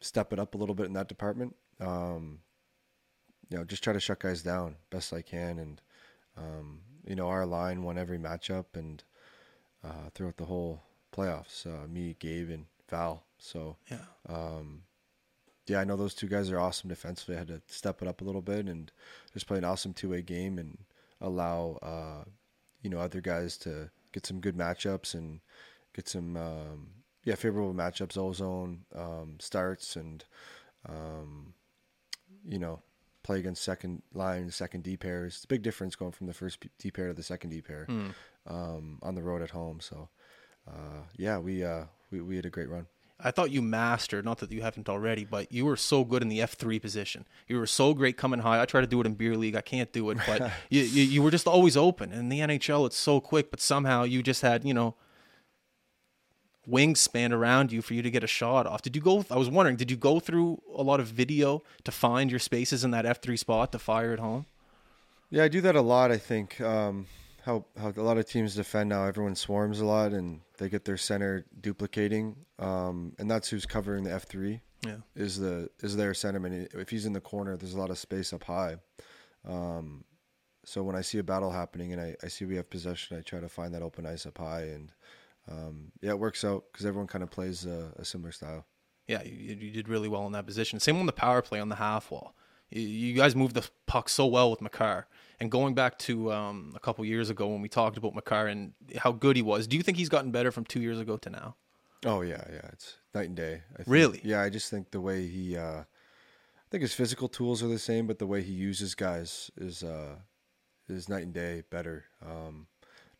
[0.00, 1.54] step it up a little bit in that department.
[1.80, 2.40] Um,
[3.50, 5.80] you know, just try to shut guys down best I can, and
[6.36, 9.02] um, you know, our line won every matchup and
[9.84, 11.66] uh, throughout the whole playoffs.
[11.66, 13.24] Uh, me, Gabe, and Val.
[13.38, 14.04] So Yeah.
[14.28, 14.82] um,
[15.66, 17.36] yeah, I know those two guys are awesome defensively.
[17.36, 18.90] I had to step it up a little bit and
[19.32, 20.78] just play an awesome two way game and
[21.20, 22.24] allow uh,
[22.82, 25.40] you know other guys to get some good matchups and
[25.94, 26.88] get some um,
[27.24, 30.24] yeah favorable matchups, ozone um, starts and
[30.88, 31.54] um,
[32.46, 32.80] you know
[33.22, 35.36] play against second line, second D pairs.
[35.36, 37.86] It's a big difference going from the first D pair to the second D pair
[38.46, 39.80] um, on the road at home.
[39.80, 40.08] So
[40.66, 42.86] uh, yeah, we, uh, we we had a great run.
[43.20, 46.28] I thought you mastered, not that you haven't already, but you were so good in
[46.28, 47.26] the F three position.
[47.48, 48.62] You were so great coming high.
[48.62, 49.56] I try to do it in beer league.
[49.56, 52.12] I can't do it, but you, you you were just always open.
[52.12, 54.94] In the NHL, it's so quick, but somehow you just had you know
[56.68, 58.82] wingspan around you for you to get a shot off.
[58.82, 59.24] Did you go?
[59.30, 62.84] I was wondering, did you go through a lot of video to find your spaces
[62.84, 64.46] in that F three spot to fire at home?
[65.30, 66.10] Yeah, I do that a lot.
[66.10, 67.06] I think um,
[67.44, 69.04] how how a lot of teams defend now.
[69.04, 74.04] Everyone swarms a lot, and they get their center duplicating, um, and that's who's covering
[74.04, 74.60] the F three.
[74.86, 74.96] Yeah.
[75.16, 76.72] Is the is their centerman?
[76.74, 78.76] If he's in the corner, there's a lot of space up high.
[79.46, 80.04] Um,
[80.64, 83.22] so when I see a battle happening and I, I see we have possession, I
[83.22, 84.92] try to find that open ice up high, and
[85.50, 88.66] um, yeah, it works out because everyone kind of plays a, a similar style.
[89.06, 90.80] Yeah, you, you did really well in that position.
[90.80, 92.34] Same on the power play on the half wall.
[92.70, 95.06] You, you guys moved the puck so well with Makar.
[95.40, 98.72] And going back to um, a couple years ago when we talked about Makar and
[98.96, 101.30] how good he was, do you think he's gotten better from two years ago to
[101.30, 101.56] now?
[102.04, 103.62] Oh yeah, yeah, it's night and day.
[103.72, 103.88] I think.
[103.88, 104.20] Really?
[104.22, 107.78] Yeah, I just think the way he, uh, I think his physical tools are the
[107.78, 110.16] same, but the way he uses guys is uh,
[110.88, 112.04] is night and day better.
[112.24, 112.66] Um,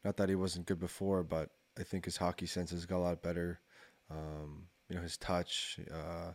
[0.05, 2.99] not that he wasn't good before, but I think his hockey sense has got a
[2.99, 3.61] lot better.
[4.11, 6.33] Um, you know, his touch, uh,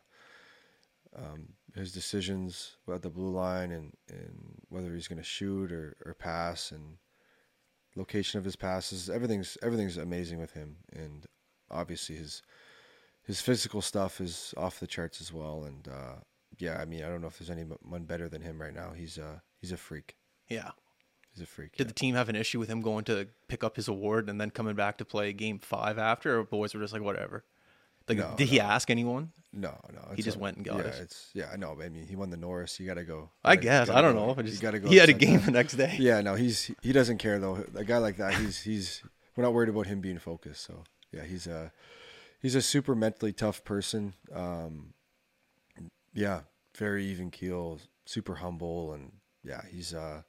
[1.16, 5.96] um, his decisions at the blue line, and, and whether he's going to shoot or,
[6.06, 6.98] or pass, and
[7.96, 11.26] location of his passes, everything's everything's amazing with him, and
[11.70, 12.42] obviously his
[13.24, 15.64] his physical stuff is off the charts as well.
[15.64, 16.16] And uh,
[16.58, 18.92] yeah, I mean, I don't know if there's anyone better than him right now.
[18.96, 20.16] He's uh he's a freak.
[20.50, 20.72] Yeah.
[21.34, 21.76] He's a freak.
[21.76, 24.40] Did the team have an issue with him going to pick up his award and
[24.40, 27.44] then coming back to play game five after, or boys were just like, whatever?
[28.08, 29.32] Like, No, did he ask anyone?
[29.54, 30.02] No, no.
[30.16, 31.00] He just a- went and got yeah, it.
[31.02, 31.78] It's yeah, I know.
[31.82, 32.80] I mean, he won the Norris.
[32.80, 33.30] You got to go.
[33.46, 33.88] I gotta- guess.
[33.88, 34.34] gotta I don't go- know.
[34.34, 35.46] I you just, gotta go he had a game that.
[35.46, 35.96] the next day.
[36.00, 37.64] Yeah, no, he's he doesn't care though.
[37.76, 39.02] A guy like that, he's he's
[39.36, 40.64] we're not worried about him being focused.
[40.66, 41.72] So yeah, he's a
[42.42, 44.14] he's a super mentally tough person.
[44.36, 44.94] Um,
[46.14, 46.42] yeah,
[46.78, 49.12] very even keel, super humble, and
[49.44, 50.24] yeah, he's uh,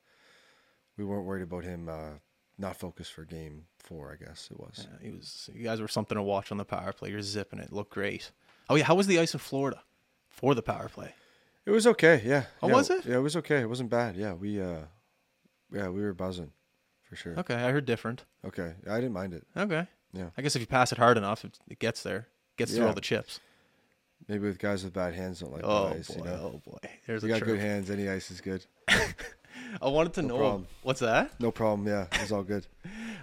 [0.96, 2.11] we weren't worried about him uh,
[2.59, 4.12] not focused for game four.
[4.12, 4.87] I guess it was.
[4.90, 5.50] Yeah, he was.
[5.54, 7.11] You guys were something to watch on the power play.
[7.11, 7.72] You're zipping it.
[7.72, 8.30] Looked great.
[8.70, 9.83] Oh yeah, how was the ice in Florida
[10.30, 11.14] for the power play?
[11.66, 12.22] It was okay.
[12.24, 12.44] Yeah.
[12.62, 13.07] Oh, yeah, was it?
[13.07, 13.61] Yeah, it was okay.
[13.61, 14.16] It wasn't bad.
[14.16, 14.80] Yeah, we uh,
[15.72, 16.52] yeah, we were buzzing
[17.02, 17.38] for sure.
[17.38, 18.24] Okay, I heard different.
[18.46, 19.46] Okay, I didn't mind it.
[19.57, 22.28] Okay, Yeah, I guess if you pass it hard enough, it, gets there.
[22.57, 23.40] Gets through all the chips.
[24.28, 26.09] maybe with guys with bad hands don't like Oh the ice.
[26.09, 26.78] boy, You know, oh boy.
[27.07, 27.90] There's you a got good hands.
[27.90, 28.64] Any ice is good.
[29.82, 30.66] I wanted to know problem.
[30.82, 31.38] what's that.
[31.40, 31.87] No problem.
[31.87, 32.66] Yeah, it's all good.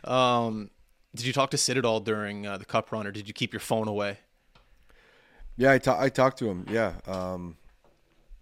[0.04, 0.72] Um,
[1.16, 3.36] did you talk to Sid at all during uh, the cup run, or did you
[3.36, 4.18] keep your phone away?
[5.58, 6.66] Yeah, I ta- I talked to him.
[6.68, 7.58] Yeah, um,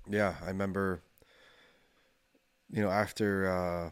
[0.09, 1.01] yeah, I remember.
[2.71, 3.89] You know, after uh,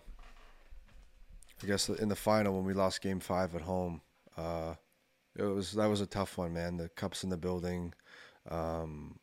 [1.62, 4.00] I guess in the final when we lost Game Five at home,
[4.38, 4.76] uh,
[5.36, 6.78] it was that was a tough one, man.
[6.78, 7.94] The cups in the building,
[8.50, 9.20] um,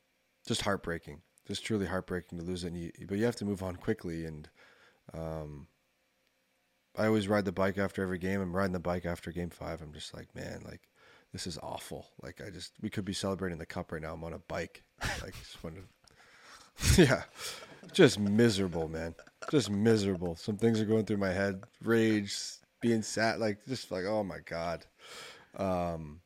[0.47, 2.69] just heartbreaking, just truly heartbreaking to lose it.
[2.69, 4.49] And you, but you have to move on quickly, and
[5.13, 5.67] um,
[6.97, 8.41] I always ride the bike after every game.
[8.41, 9.83] I'm riding the bike after game five.
[9.83, 10.83] I'm just like, man, like
[11.33, 12.07] this is awful.
[12.23, 14.15] Like I just we could be celebrating the cup right now.
[14.15, 14.83] I'm on a bike.
[15.23, 17.25] Like just want to, yeah,
[17.93, 19.15] just miserable, man.
[19.51, 20.37] Just miserable.
[20.37, 21.63] Some things are going through my head.
[21.83, 22.35] Rage,
[22.81, 24.87] being sad, like just like oh my god.
[25.57, 26.21] Um,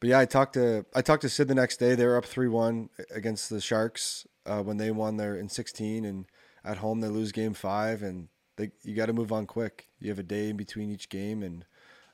[0.00, 1.94] but yeah, I talked to I talked to Sid the next day.
[1.94, 6.04] They were up three one against the Sharks uh, when they won their in sixteen,
[6.04, 6.26] and
[6.64, 9.88] at home they lose game five, and they you got to move on quick.
[9.98, 11.64] You have a day in between each game, and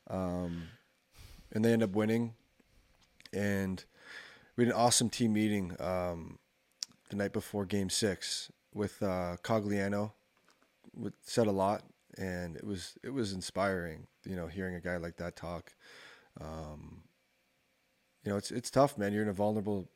[0.09, 0.63] um,
[1.53, 2.35] and they end up winning.
[3.33, 3.85] And
[4.57, 6.39] we had an awesome team meeting um,
[7.09, 10.13] the night before Game Six with uh, Cogliano.
[10.93, 11.85] With, said a lot,
[12.19, 14.07] and it was it was inspiring.
[14.25, 15.73] You know, hearing a guy like that talk.
[16.41, 17.03] Um,
[18.25, 19.13] you know, it's it's tough, man.
[19.13, 19.89] You're in a vulnerable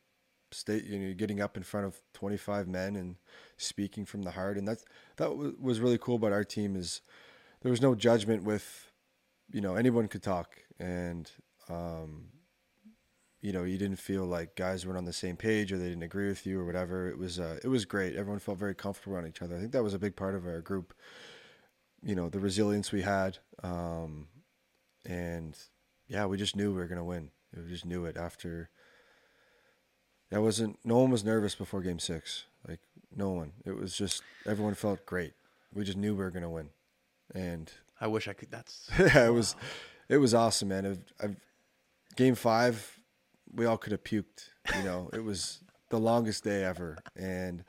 [0.51, 0.85] state.
[0.85, 3.15] You know, getting up in front of 25 men and
[3.57, 4.85] speaking from the heart, and that's
[5.17, 6.75] that was really cool about our team.
[6.75, 7.01] Is
[7.61, 8.91] there was no judgment with,
[9.51, 11.29] you know, anyone could talk, and
[11.69, 12.27] um,
[13.45, 16.01] you know, you didn't feel like guys weren't on the same page or they didn't
[16.01, 17.07] agree with you or whatever.
[17.07, 18.15] It was uh, it was great.
[18.15, 19.55] Everyone felt very comfortable around each other.
[19.55, 20.95] I think that was a big part of our group.
[22.01, 24.27] You know, the resilience we had, um,
[25.05, 25.55] and
[26.07, 27.29] yeah, we just knew we were gonna win.
[27.55, 28.71] We just knew it after.
[30.33, 30.79] I wasn't.
[30.83, 32.45] No one was nervous before Game Six.
[32.67, 32.79] Like
[33.15, 33.53] no one.
[33.65, 35.33] It was just everyone felt great.
[35.73, 36.69] We just knew we were gonna win,
[37.33, 38.51] and I wish I could.
[38.51, 39.55] That's yeah, it was,
[40.09, 40.85] it was awesome, man.
[40.85, 41.35] I've, I've,
[42.15, 42.99] game five,
[43.53, 44.49] we all could have puked.
[44.75, 45.59] You know, it was
[45.89, 46.97] the longest day ever.
[47.15, 47.63] And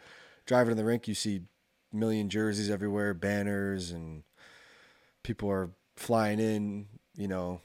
[0.47, 1.43] driving to the rink, you see
[1.93, 4.23] million jerseys everywhere, banners, and
[5.23, 6.87] people are flying in.
[7.17, 7.61] You know,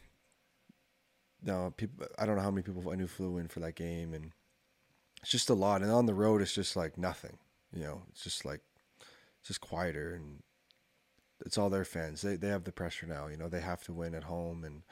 [1.43, 2.05] no people.
[2.17, 4.31] I don't know how many people I knew flew in for that game, and
[5.21, 5.81] it's just a lot.
[5.81, 7.37] And on the road, it's just like nothing.
[7.73, 8.61] You know, it's just like
[9.39, 10.43] it's just quieter and
[11.45, 12.21] it's all their fans.
[12.21, 13.27] They they have the pressure now.
[13.27, 14.83] You know, they have to win at home, and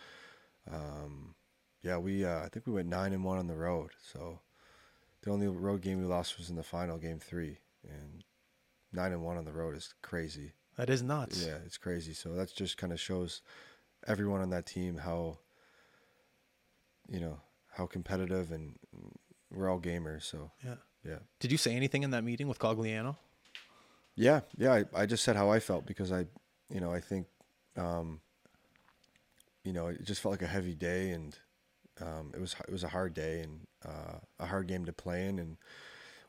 [0.72, 1.36] um,
[1.82, 3.92] yeah, we uh, I think we went nine and one on the road.
[4.02, 4.40] So
[5.22, 8.24] the only road game we lost was in the final game three, and
[8.94, 10.54] nine and one on the road is crazy.
[10.78, 11.46] that is nuts.
[11.46, 12.14] Yeah, it's crazy.
[12.14, 13.42] So that just kind of shows
[14.08, 15.40] everyone on that team how
[17.10, 17.40] you know
[17.72, 18.78] how competitive and
[19.52, 20.24] we're all gamers.
[20.24, 20.76] So Yeah.
[21.06, 21.20] yeah.
[21.40, 23.16] Did you say anything in that meeting with Cogliano?
[24.16, 24.74] Yeah, yeah.
[24.74, 26.26] I, I just said how I felt because I,
[26.70, 27.28] you know, I think,
[27.78, 28.20] um,
[29.64, 31.38] you know, it just felt like a heavy day, and
[32.02, 35.26] um, it was it was a hard day and uh, a hard game to play
[35.28, 35.58] in, and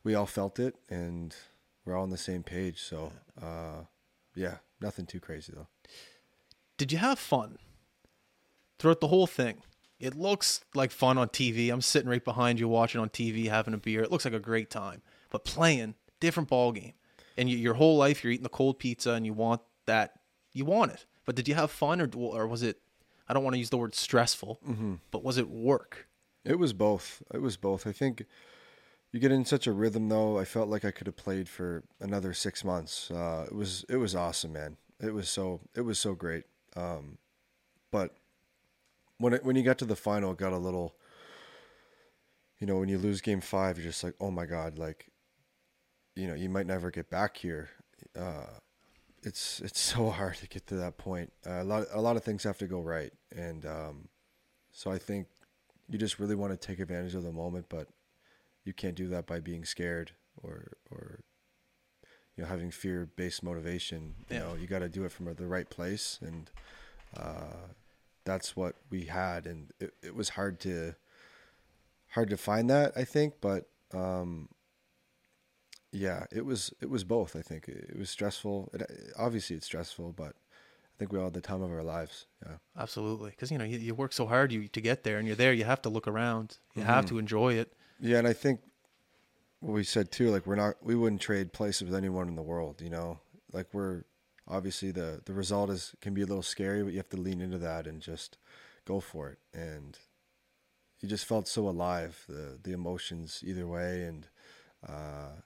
[0.05, 1.35] we all felt it, and
[1.85, 2.81] we're all on the same page.
[2.81, 3.85] So, uh,
[4.37, 5.69] yeah, nothing too crazy though.
[6.77, 7.59] Did you have fun
[8.79, 9.63] throughout the whole thing?
[10.01, 11.71] It looks like fun on TV.
[11.71, 14.03] I'm sitting right behind you watching on TV, having a beer.
[14.03, 15.03] It looks like a great time.
[15.31, 16.95] But playing, different ball game.
[17.37, 20.15] And you, your whole life, you're eating the cold pizza, and you want that.
[20.53, 21.07] You want it.
[21.27, 22.81] But did you have fun, or or was it?
[23.29, 24.59] I don't want to use the word stressful,
[25.13, 26.09] but was it work?
[26.45, 27.23] It was both.
[27.33, 27.87] It was both.
[27.87, 28.25] I think
[29.13, 30.39] you get in such a rhythm though.
[30.39, 33.11] I felt like I could have played for another six months.
[33.11, 34.77] Uh, it was it was awesome, man.
[34.99, 36.45] It was so it was so great.
[36.75, 37.19] Um,
[37.91, 38.17] but
[39.21, 40.95] when it, when you got to the final, it got a little.
[42.59, 45.07] You know, when you lose game five, you're just like, oh my god, like,
[46.15, 47.71] you know, you might never get back here.
[48.19, 48.59] Uh,
[49.23, 51.33] it's it's so hard to get to that point.
[51.47, 54.09] Uh, a lot a lot of things have to go right, and um,
[54.73, 55.29] so I think
[55.89, 57.89] you just really want to take advantage of the moment, but
[58.65, 61.21] you can't do that by being scared or or
[62.37, 64.15] you know having fear based motivation.
[64.29, 64.43] You Yeah.
[64.45, 66.51] know, you got to do it from the right place, and
[67.17, 67.73] uh,
[68.25, 70.95] that's what we had, and it, it was hard to
[72.09, 74.49] hard to find that I think, but um,
[75.93, 77.37] yeah, it was it was both.
[77.37, 78.71] I think it, it was stressful.
[78.75, 78.83] It,
[79.19, 82.27] obviously, it's stressful, but I think we all had the time of our lives.
[82.47, 82.57] Yeah.
[82.79, 85.37] Absolutely, because you know you, you work so hard you to get there, and you're
[85.37, 85.53] there.
[85.53, 86.59] You have to look around.
[86.75, 87.73] You have to enjoy it.
[88.01, 88.61] Yeah, and I think
[89.61, 92.43] what we said too, like we're not, we wouldn't trade places with anyone in the
[92.43, 92.81] world.
[92.81, 93.19] You know,
[93.53, 94.05] like we're
[94.51, 97.41] obviously the the result is can be a little scary, but you have to lean
[97.41, 98.37] into that and just
[98.85, 99.39] go for it.
[99.55, 99.99] And
[101.01, 104.29] you just felt so alive, the the emotions either way, and
[104.87, 105.41] uh,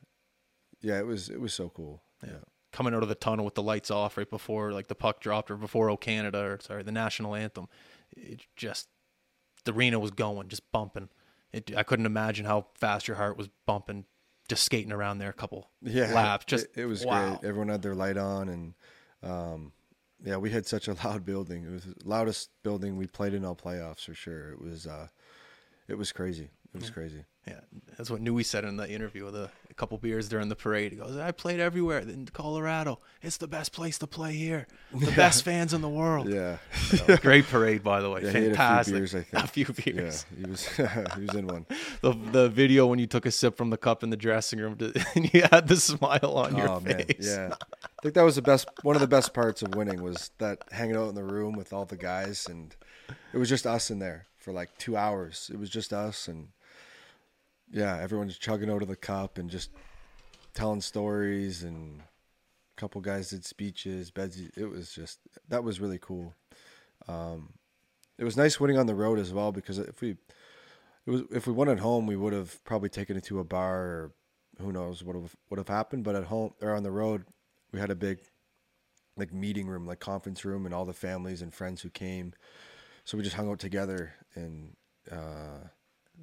[0.80, 2.02] yeah, it was it was so cool.
[2.22, 2.38] Yeah.
[2.72, 5.50] coming out of the tunnel with the lights off right before like the puck dropped
[5.50, 7.68] or before O Canada or sorry the national anthem.
[8.16, 8.88] It just
[9.64, 11.08] the arena was going, just bumping.
[11.52, 14.06] It, I couldn't imagine how fast your heart was bumping,
[14.48, 16.46] just skating around there a couple yeah, laps.
[16.46, 17.36] Just it, it was wow.
[17.36, 17.48] great.
[17.48, 18.74] Everyone had their light on, and
[19.24, 19.72] um,
[20.24, 21.64] yeah, we had such a loud building.
[21.64, 24.52] It was the loudest building we played in all playoffs for sure.
[24.52, 25.08] It was uh,
[25.88, 26.50] it was crazy.
[26.74, 27.24] It was crazy.
[27.46, 27.60] Yeah,
[27.96, 29.26] that's what Nui said in the interview.
[29.26, 30.92] with a couple beers during the parade.
[30.92, 32.98] He goes, I played everywhere in Colorado.
[33.22, 34.66] It's the best place to play here.
[34.92, 36.28] The best fans in the world.
[36.28, 36.56] Yeah.
[37.20, 38.22] Great parade, by the way.
[38.24, 38.94] Yeah, he had a few Fantastic.
[38.94, 39.44] beers, I think.
[39.44, 40.26] A few Yeah, beers.
[40.36, 40.66] he was
[41.16, 41.66] he was in one.
[42.00, 44.76] The the video when you took a sip from the cup in the dressing room
[44.78, 47.16] to, and you had the smile on your oh face.
[47.20, 47.54] yeah.
[47.60, 48.68] I think that was the best.
[48.82, 51.72] One of the best parts of winning was that hanging out in the room with
[51.72, 52.74] all the guys, and
[53.32, 55.50] it was just us in there for like two hours.
[55.52, 56.48] It was just us, and
[57.74, 59.70] yeah, everyone's chugging out of the cup and just
[60.54, 64.12] telling stories, and a couple guys did speeches.
[64.12, 66.32] Bedsy, it was just that was really cool.
[67.08, 67.54] Um,
[68.16, 71.48] it was nice winning on the road as well because if we it was if
[71.48, 74.12] we won at home, we would have probably taken it to a bar or
[74.60, 75.16] who knows what
[75.50, 76.04] would have happened.
[76.04, 77.24] But at home or on the road,
[77.72, 78.20] we had a big
[79.16, 82.34] like meeting room, like conference room, and all the families and friends who came.
[83.04, 84.76] So we just hung out together, and
[85.10, 85.68] uh,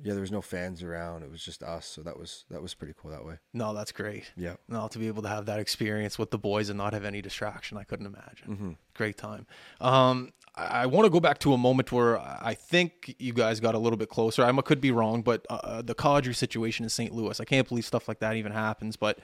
[0.04, 1.24] yeah, there was no fans around.
[1.24, 1.86] It was just us.
[1.86, 3.36] So that was that was pretty cool that way.
[3.54, 4.32] No, that's great.
[4.36, 4.56] Yeah.
[4.68, 7.22] No, to be able to have that experience with the boys and not have any
[7.22, 8.48] distraction, I couldn't imagine.
[8.48, 8.72] Mm-hmm.
[8.96, 9.46] Great time.
[9.80, 13.60] Um, I, I want to go back to a moment where I think you guys
[13.60, 14.44] got a little bit closer.
[14.44, 17.14] I could be wrong, but uh, the Kadri situation in St.
[17.14, 18.96] Louis, I can't believe stuff like that even happens.
[18.96, 19.20] But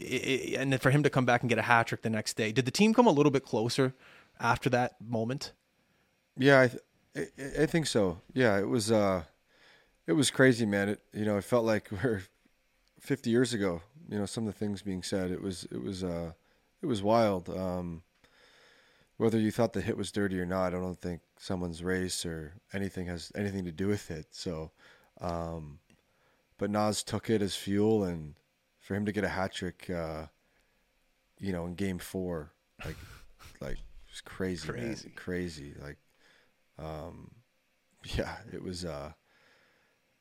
[0.00, 2.10] i i and then for him to come back and get a hat trick the
[2.10, 3.94] next day, did the team come a little bit closer
[4.40, 5.52] after that moment?
[6.36, 6.82] Yeah, I, th-
[7.38, 8.20] I I think so.
[8.32, 9.24] Yeah, it was uh,
[10.08, 10.88] it was crazy, man.
[10.88, 12.22] It you know, it felt like we're
[12.98, 13.82] 50 years ago.
[14.08, 15.30] You know, some of the things being said.
[15.30, 16.32] It was it was uh,
[16.82, 17.48] it was wild.
[17.50, 18.02] Um,
[19.18, 22.54] whether you thought the hit was dirty or not, I don't think someone's race or
[22.72, 24.28] anything has anything to do with it.
[24.30, 24.70] So,
[25.20, 25.80] um,
[26.56, 28.34] but Nas took it as fuel, and
[28.80, 30.26] for him to get a hat trick, uh,
[31.38, 32.52] you know, in Game Four,
[32.84, 32.96] like,
[33.60, 34.86] like it was crazy, man.
[34.86, 35.10] Crazy.
[35.10, 35.74] crazy.
[35.82, 35.98] Like,
[36.78, 37.32] um,
[38.04, 38.86] yeah, it was.
[38.86, 39.12] Uh,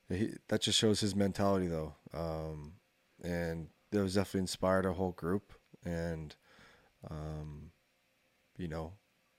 [0.10, 2.74] he, that just shows his mentality, though, um,
[3.24, 6.36] and that was definitely inspired our whole group, and
[7.10, 7.72] um,
[8.58, 8.93] you know,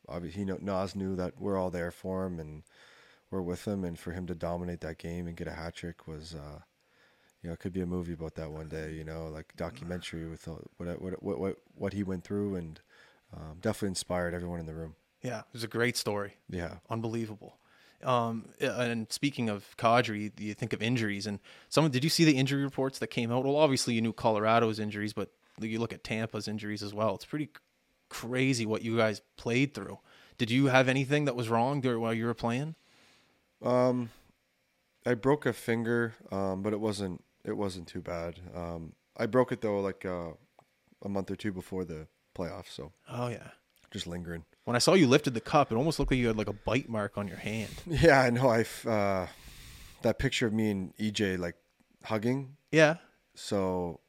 [0.08, 2.62] obviously, he know, Nas knew that we're all there for him and
[3.30, 6.06] we're with him, and for him to dominate that game and get a hat trick
[6.06, 6.60] was, uh,
[7.42, 10.26] you know, it could be a movie about that one day, you know, like documentary
[10.26, 12.80] with what what what what, what he went through, and
[13.36, 14.94] um, definitely inspired everyone in the room.
[15.22, 16.34] Yeah, it was a great story.
[16.48, 16.76] Yeah.
[16.88, 17.57] unbelievable.
[18.04, 21.88] Um, and speaking of Kadri, you think of injuries and some.
[21.90, 23.44] Did you see the injury reports that came out?
[23.44, 25.30] Well, obviously you knew Colorado's injuries, but
[25.60, 27.16] you look at Tampa's injuries as well.
[27.16, 27.48] It's pretty
[28.08, 29.98] crazy what you guys played through.
[30.38, 32.76] Did you have anything that was wrong during while you were playing?
[33.62, 34.10] Um,
[35.04, 38.38] I broke a finger, um, but it wasn't it wasn't too bad.
[38.54, 40.30] Um, I broke it though, like uh,
[41.02, 42.06] a month or two before the
[42.36, 43.48] playoffs, so Oh yeah.
[43.90, 44.44] just lingering.
[44.68, 46.52] When I saw you lifted the cup, it almost looked like you had like a
[46.52, 47.70] bite mark on your hand.
[47.86, 48.50] Yeah, I know.
[48.50, 49.26] I uh,
[50.02, 51.54] that picture of me and EJ like
[52.04, 52.54] hugging.
[52.70, 52.96] Yeah.
[53.34, 54.00] So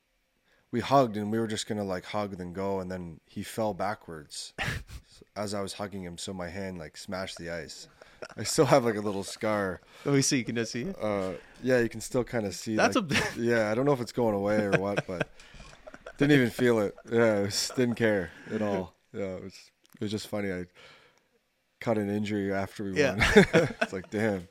[0.69, 3.73] we hugged, and we were just gonna like hug then go, and then he fell
[3.73, 4.51] backwards
[5.37, 6.17] as I was hugging him.
[6.17, 7.87] So my hand like smashed the ice.
[8.35, 9.79] I still have like a little scar.
[10.03, 10.39] Let me see.
[10.39, 10.95] You can I see it?
[11.01, 12.75] Uh, yeah, you can still kind of see.
[12.75, 13.71] That's like- a- yeah.
[13.71, 15.29] I don't know if it's going away or what, but
[16.17, 16.95] didn't even feel it.
[17.09, 18.93] Yeah, it was, didn't care at all.
[19.11, 19.71] Yeah, it was.
[19.99, 20.51] It was just funny.
[20.51, 20.65] I
[21.81, 23.15] caught an injury after we Yeah.
[23.15, 23.45] won.
[23.81, 24.47] it's like, damn.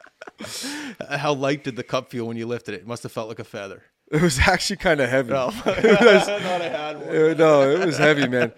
[1.11, 2.83] How light did the cup feel when you lifted it?
[2.83, 3.83] It must have felt like a feather.
[4.11, 5.33] It was actually kind of heavy.
[5.35, 5.49] Oh.
[5.67, 7.15] it was, I thought I had one.
[7.15, 8.53] it- no, it was heavy, man.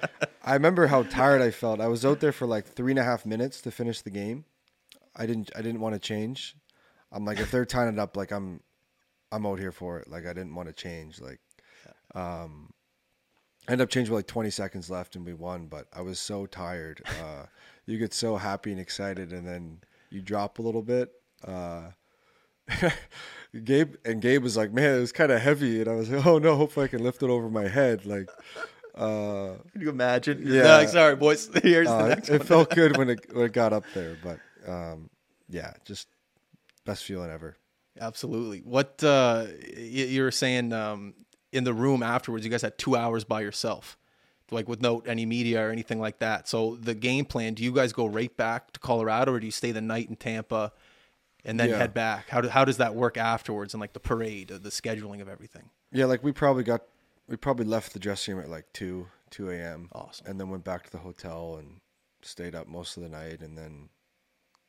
[0.44, 1.80] I remember how tired I felt.
[1.80, 4.44] I was out there for like three and a half minutes to finish the game.
[5.16, 5.50] I didn't.
[5.56, 6.54] I didn't want to change.
[7.12, 8.60] I'm like, if they're tying it up, like I'm,
[9.32, 10.08] I'm out here for it.
[10.08, 11.20] Like I didn't want to change.
[11.20, 11.40] Like,
[12.14, 12.69] um,
[13.70, 15.66] I ended up changing with like 20 seconds left and we won.
[15.66, 17.02] But I was so tired.
[17.20, 17.46] Uh,
[17.86, 19.78] you get so happy and excited, and then
[20.10, 21.10] you drop a little bit.
[21.44, 21.90] Uh,
[23.64, 26.24] Gabe and Gabe was like, "Man, it was kind of heavy," and I was like,
[26.24, 28.28] "Oh no, hopefully I can lift it over my head." Like,
[28.94, 30.42] uh, Can you imagine?
[30.46, 30.62] Yeah.
[30.62, 31.50] No, sorry, boys.
[31.62, 34.38] Here's the uh, next it felt good when it when it got up there, but
[34.70, 35.10] um,
[35.48, 36.06] yeah, just
[36.84, 37.56] best feeling ever.
[38.00, 38.60] Absolutely.
[38.60, 41.14] What uh, y- you were saying um,
[41.52, 42.44] in the room afterwards?
[42.44, 43.96] You guys had two hours by yourself,
[44.50, 46.48] like with no any media or anything like that.
[46.48, 49.52] So the game plan: Do you guys go right back to Colorado, or do you
[49.52, 50.72] stay the night in Tampa
[51.44, 51.78] and then Yeah.
[51.78, 52.28] head back?
[52.28, 55.70] How do, how does that work afterwards and like the parade, the scheduling of everything?
[55.92, 56.82] Yeah, like we probably got
[57.28, 59.88] we probably left the dressing room at like two two a.m.
[59.92, 60.26] Awesome.
[60.26, 61.80] and then went back to the hotel and
[62.22, 63.88] stayed up most of the night, and then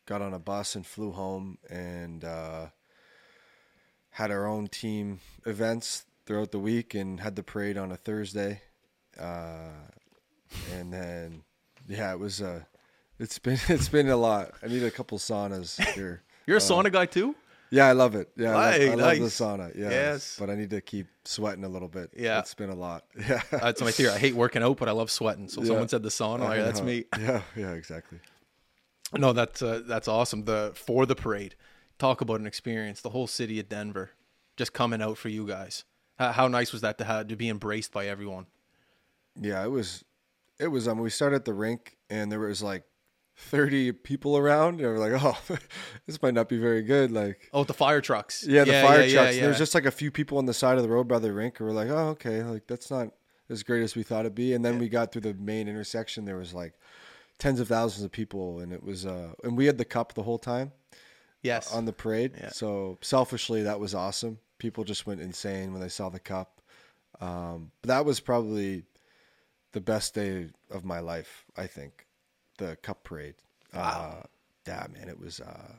[0.06, 2.68] got on a bus and flew home and uh,
[4.12, 8.62] had our own team events throughout the week and had the parade on a Thursday,
[9.20, 9.68] uh,
[10.74, 11.44] and then
[11.90, 12.62] yeah, it was uh,
[13.20, 14.54] it's been it's been a lot.
[14.64, 16.24] I need a couple saunas here.
[16.48, 17.36] You're a sauna guy too.
[17.70, 18.30] Yeah, I love it.
[18.38, 19.20] Yeah, I, love, I love nice.
[19.20, 19.76] the sauna.
[19.76, 20.38] Yes, Yes.
[20.40, 22.12] but I need to keep sweating a little bit.
[22.18, 22.40] Yeah.
[22.40, 23.04] it's been a lot.
[23.30, 24.12] Yeah, That's my theory.
[24.12, 25.50] I hate working out, but I love sweating.
[25.50, 25.68] So Yeah.
[25.68, 26.56] someone said the sauna.
[26.56, 27.06] Yeah, that's me.
[27.20, 28.20] Yeah, yeah, exactly.
[29.18, 30.46] No, that's uh, that's awesome.
[30.46, 31.56] The for the parade.
[32.00, 33.02] Talk about an experience.
[33.02, 34.12] The whole city of Denver
[34.56, 35.84] just coming out for you guys.
[36.22, 38.46] How, how nice was that to have to be embraced by everyone?
[39.40, 40.06] Yeah, it was.
[40.60, 40.88] It was.
[40.88, 42.84] Um, we started at the rink, and there was like
[43.36, 45.36] thirty people around, and we're like, "Oh,
[46.06, 48.46] this might not be very good." Like, Oh, the fire trucks.
[48.48, 49.36] yeah, the fire yeah, trucks.
[49.36, 51.18] yeah, There was just like a few people on the side of the road by
[51.20, 53.08] the rink, and we're like, "Oh, okay, like that's not
[53.50, 56.26] as great as we thought it'd be." And then we got through the main intersection.
[56.26, 56.74] There was like
[57.40, 59.06] tens of thousands of people, and it was.
[59.08, 60.72] uh And we had the cup the whole time.
[61.42, 61.74] yes.
[61.74, 62.34] on the parade.
[62.38, 62.50] Yeah.
[62.50, 64.38] So selfishly, that was awesome.
[64.62, 66.62] People just went insane when they saw the cup.
[67.20, 68.84] Um, but that was probably
[69.72, 71.46] the best day of my life.
[71.58, 72.06] I think
[72.60, 73.34] the cup parade.
[73.74, 74.22] Uh,
[74.68, 75.74] yeah, man, it was uh,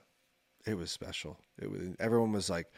[0.67, 1.39] it was special.
[1.61, 2.73] It was everyone was like.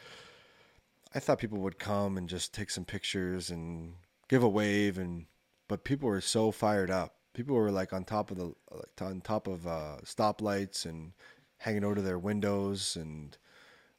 [1.15, 3.93] I thought people would come and just take some pictures and
[4.27, 5.25] give a wave, and
[5.67, 7.15] but people were so fired up.
[7.33, 11.13] People were like on top of the like on top of uh, stoplights and
[11.57, 13.39] hanging over their windows and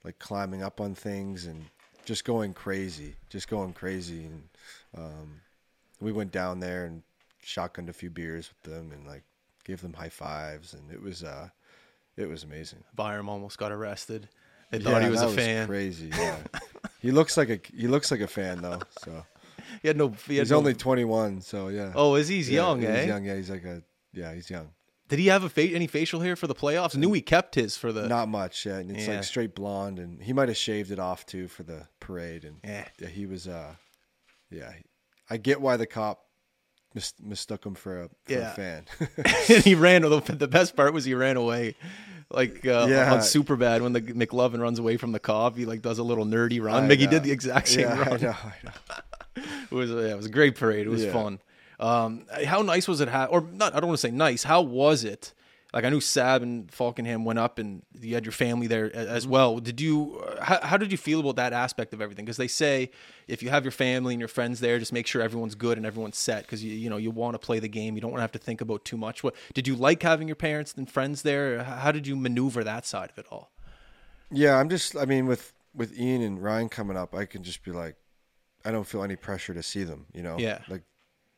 [0.05, 1.65] like climbing up on things and
[2.07, 4.25] just going crazy, just going crazy.
[4.25, 4.43] And
[4.97, 5.41] um,
[6.01, 7.03] we went down there and
[7.45, 9.25] shotgunned a few beers with them and like
[9.65, 11.49] gave them high fives, and it was uh,
[12.17, 12.83] it was amazing.
[12.95, 14.29] Byram almost got arrested.
[14.71, 15.67] They thought he was a fan.
[15.69, 16.09] crazy.
[16.17, 16.39] Yeah,
[17.01, 18.81] he looks like a he looks like a fan though.
[19.05, 19.25] So
[19.83, 20.09] He had no.
[20.27, 21.41] He had he's no- only 21.
[21.43, 21.93] So yeah.
[21.95, 22.37] Oh, is he?
[22.37, 23.05] He's Yeah, young, he's eh?
[23.07, 23.25] young.
[23.25, 23.83] Yeah, he's like a
[24.13, 24.71] yeah, he's young.
[25.09, 26.97] Did he have a fa- any facial hair for the playoffs?
[26.97, 28.09] I knew he kept his for the.
[28.09, 28.67] Not much.
[28.67, 29.15] Yeah, and it's Yeah.
[29.17, 32.45] like straight blonde, and he might have shaved it off too for the parade.
[32.45, 32.87] And Yeah.
[32.99, 33.47] yeah, he was.
[33.47, 33.75] uh
[34.51, 34.73] Yeah,
[35.31, 36.25] I get why the cop
[36.95, 38.53] mis- mistook him for a, for Yeah.
[38.53, 38.85] a fan.
[39.49, 40.03] and he ran.
[40.03, 41.77] The, the best part was he ran away,
[42.31, 43.13] like uh, Yeah.
[43.13, 45.57] on Superbad when the McLovin runs away from the cop.
[45.57, 46.85] He like does a little nerdy run.
[46.85, 47.13] I Mickey know.
[47.13, 48.21] did the exact same yeah, I run.
[48.23, 48.73] know, I know.
[49.71, 50.87] It was yeah, it was a great parade.
[50.87, 51.13] It was Yeah.
[51.13, 51.41] fun.
[51.79, 53.09] Um, how nice was it?
[53.09, 53.75] Ha- or not?
[53.75, 54.45] I don't want to say nice.
[54.45, 55.33] How was it?
[55.75, 59.27] Like I knew Sab and Falkenham went up, and you had your family there as
[59.27, 59.59] well.
[59.59, 60.23] Did you?
[60.27, 62.25] uh, How, how did you feel about that aspect of everything?
[62.25, 62.91] Because they say
[63.29, 65.85] if you have your family and your friends there, just make sure everyone's good and
[65.85, 66.43] everyone's set.
[66.43, 67.95] Because you you know you want to play the game.
[67.95, 69.23] You don't want to have to think about too much.
[69.23, 71.63] What did you like having your parents and friends there?
[71.63, 73.51] How did you maneuver that side of it all?
[74.31, 74.97] Yeah, I'm just.
[74.97, 77.97] I mean, with with Ian and Ryan coming up, I can just be like,
[78.65, 80.07] I don't feel any pressure to see them.
[80.15, 80.39] You know.
[80.39, 80.61] Yeah.
[80.69, 80.85] Like,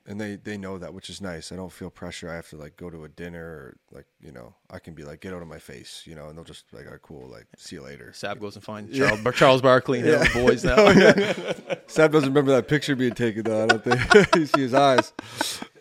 [0.09, 1.53] and they they know that, which is nice.
[1.53, 2.31] I don't feel pressure.
[2.31, 5.05] I have to like go to a dinner or like you know I can be
[5.05, 7.29] like get out of my face, you know, and they'll just like, all right, cool,
[7.29, 8.13] like see you later.
[8.15, 10.65] Sab goes and finds Charles, Bar- Charles Barkley and the boys
[11.69, 11.77] now.
[11.89, 13.65] Sab doesn't remember that picture being taken though.
[13.65, 15.13] I don't think you see his eyes.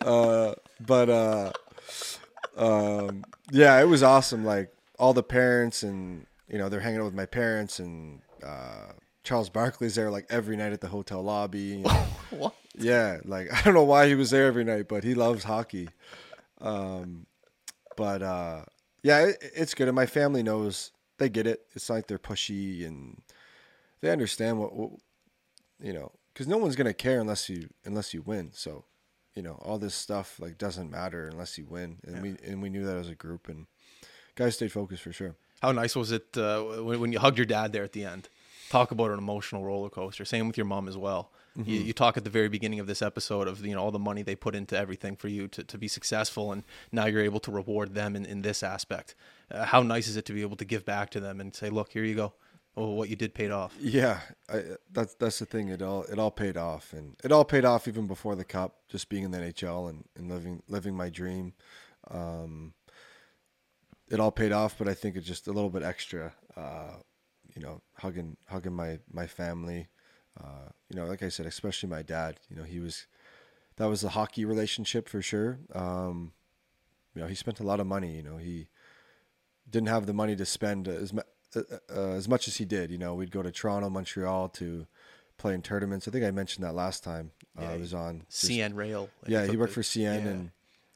[0.02, 0.54] Uh,
[0.86, 1.52] but uh,
[2.58, 4.44] um, yeah, it was awesome.
[4.44, 8.92] Like all the parents and you know they're hanging out with my parents and uh,
[9.28, 11.58] Charles Barkley's there like every night at the hotel lobby.
[11.60, 12.06] You know.
[12.30, 12.54] What?
[12.74, 15.90] yeah, like I don't know why he was there every night, but he loves hockey.
[16.62, 17.26] Um,
[17.94, 18.62] but uh,
[19.02, 21.60] yeah, it, it's good, and my family knows they get it.
[21.74, 23.20] It's not like they're pushy and
[24.00, 24.92] they understand what, what
[25.78, 28.52] you know, because no one's gonna care unless you unless you win.
[28.54, 28.86] So,
[29.34, 32.70] you know, all this stuff like doesn't matter unless you win, and we and we
[32.70, 33.66] knew that as a group, and
[34.36, 35.36] guys stayed focused for sure.
[35.60, 38.30] How nice was it uh, when, when you hugged your dad there at the end?
[38.70, 40.24] Talk about an emotional roller coaster.
[40.24, 41.30] Same with your mom as well.
[41.58, 41.70] Mm-hmm.
[41.70, 43.98] You, you talk at the very beginning of this episode of you know all the
[43.98, 46.62] money they put into everything for you to, to be successful, and
[46.92, 49.14] now you're able to reward them in, in this aspect.
[49.50, 51.70] Uh, how nice is it to be able to give back to them and say,
[51.70, 52.32] look, here you go.
[52.76, 53.76] Oh, what you did paid off.
[53.80, 54.62] Yeah, I,
[54.92, 55.68] that's that's the thing.
[55.68, 58.76] It all it all paid off, and it all paid off even before the cup.
[58.88, 61.54] Just being in the NHL and, and living living my dream,
[62.08, 62.74] um,
[64.08, 64.78] it all paid off.
[64.78, 66.34] But I think it's just a little bit extra.
[66.56, 66.98] Uh,
[67.58, 69.88] you know, hugging hugging my my family.
[70.40, 72.38] Uh, you know, like I said, especially my dad.
[72.48, 73.06] You know, he was
[73.76, 75.58] that was the hockey relationship for sure.
[75.74, 76.32] Um,
[77.14, 78.14] you know, he spent a lot of money.
[78.16, 78.68] You know, he
[79.68, 81.22] didn't have the money to spend as mu-
[81.56, 81.62] uh,
[81.94, 82.90] uh, as much as he did.
[82.90, 84.86] You know, we'd go to Toronto, Montreal to
[85.36, 86.06] play in tournaments.
[86.06, 88.24] I think I mentioned that last time uh, Yeah, I was on.
[88.30, 89.08] Just- CN Rail.
[89.22, 90.30] like, yeah, he worked the- for CN, yeah.
[90.30, 90.50] and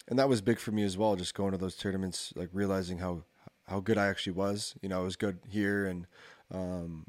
[0.09, 1.17] and that was big for me as well.
[1.17, 3.25] Just going to those tournaments, like realizing how
[3.67, 4.75] how good I actually was.
[4.83, 6.07] You know, I was good here, and
[6.53, 7.07] um,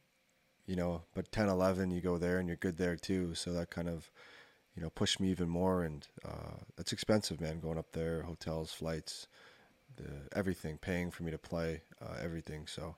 [0.66, 3.36] you know, but 10, 11, you go there and you're good there too.
[3.36, 4.10] So that kind of
[4.76, 7.60] you know pushed me even more, and uh, that's expensive, man.
[7.60, 9.28] Going up there, hotels, flights,
[9.98, 12.66] the everything, paying for me to play, uh, everything.
[12.68, 12.96] So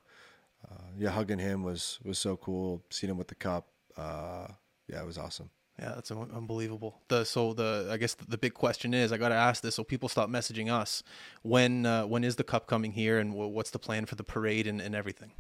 [0.70, 2.84] uh, yeah, hugging him was was so cool.
[2.90, 3.68] Seeing him with the cup,
[3.98, 4.48] uh,
[4.88, 5.50] yeah, it was awesome.
[5.80, 7.02] Yeah, that's un- unbelievable.
[7.10, 9.84] The so the I guess the big question is I got to ask this so
[9.84, 11.04] people stop messaging us.
[11.42, 14.24] When uh, when is the cup coming here and wh- what's the plan for the
[14.24, 15.32] parade and, and everything?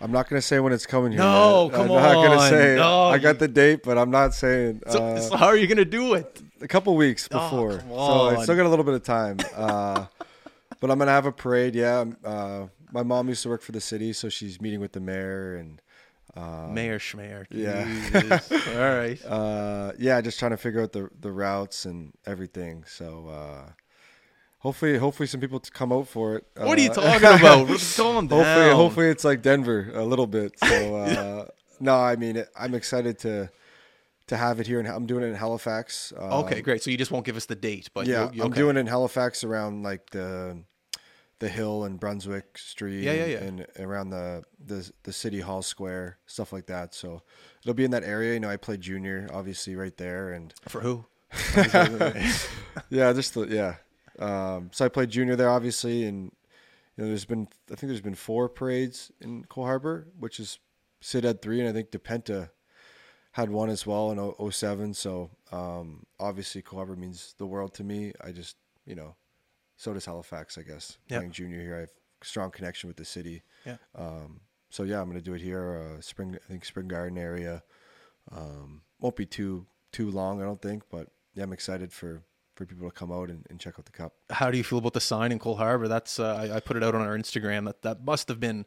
[0.00, 1.20] I'm not gonna say when it's coming here.
[1.20, 1.72] No, yet.
[1.74, 2.48] come I'm not gonna on.
[2.50, 2.76] say.
[2.76, 4.82] No, I got the date, but I'm not saying.
[4.88, 6.40] So, uh, so how are you gonna do it?
[6.62, 9.38] a couple weeks Oh, before, come so I still got a little bit of time.
[9.54, 10.06] Uh,
[10.80, 11.74] but I'm gonna have a parade.
[11.74, 15.00] Yeah, uh, my mom used to work for the city, so she's meeting with the
[15.00, 15.80] mayor and
[16.72, 17.40] Mayor Schmayer.
[17.40, 18.40] Um, yeah.
[18.80, 19.24] All right.
[19.26, 22.84] uh, yeah, just trying to figure out the the routes and everything.
[22.86, 23.70] So uh,
[24.60, 26.46] hopefully, hopefully, some people to come out for it.
[26.56, 27.68] What are you Uh, talking about?
[27.96, 28.38] Calm down.
[28.38, 30.58] hopefully, hopefully, it's like Denver a little bit.
[30.58, 31.44] So uh,
[31.80, 33.50] no, I mean, I'm excited to
[34.28, 36.12] to have it here, and I'm doing it in Halifax.
[36.16, 36.82] Um, Okay, great.
[36.84, 38.60] So you just won't give us the date, but yeah, you- I'm okay.
[38.60, 40.62] doing it in Halifax around like the
[41.40, 43.02] the hill and Brunswick Street.
[43.02, 43.64] Yeah, yeah, and, yeah.
[43.76, 46.94] and around the, the the city hall square, stuff like that.
[46.94, 47.22] So
[47.62, 48.34] it'll be in that area.
[48.34, 51.06] You know, I play junior, obviously, right there, and for who?
[52.90, 53.76] yeah, just the, yeah.
[54.20, 56.30] Um, so I played junior there, obviously, and
[56.96, 60.58] you know, there's been I think there's been four parades in Cole Harbor, which is
[61.00, 62.50] Sid had three, and I think DiPenta
[63.32, 64.92] had one as well in 07.
[64.94, 68.12] So um, obviously, Cole Harbor means the world to me.
[68.22, 68.56] I just
[68.86, 69.16] you know,
[69.76, 70.98] so does Halifax, I guess.
[71.08, 71.18] Yeah.
[71.18, 71.90] Playing junior here, I have
[72.22, 73.42] a strong connection with the city.
[73.64, 73.76] Yeah.
[73.96, 76.36] Um, so yeah, I'm gonna do it here, uh, spring.
[76.36, 77.62] I think Spring Garden area.
[78.30, 82.22] Um, won't be too too long, I don't think, but yeah, I'm excited for
[82.60, 84.12] for people to come out and, and check out the cup.
[84.30, 85.88] How do you feel about the sign in Cole Harbor?
[85.88, 87.64] That's uh, I, I put it out on our Instagram.
[87.64, 88.66] That that must have been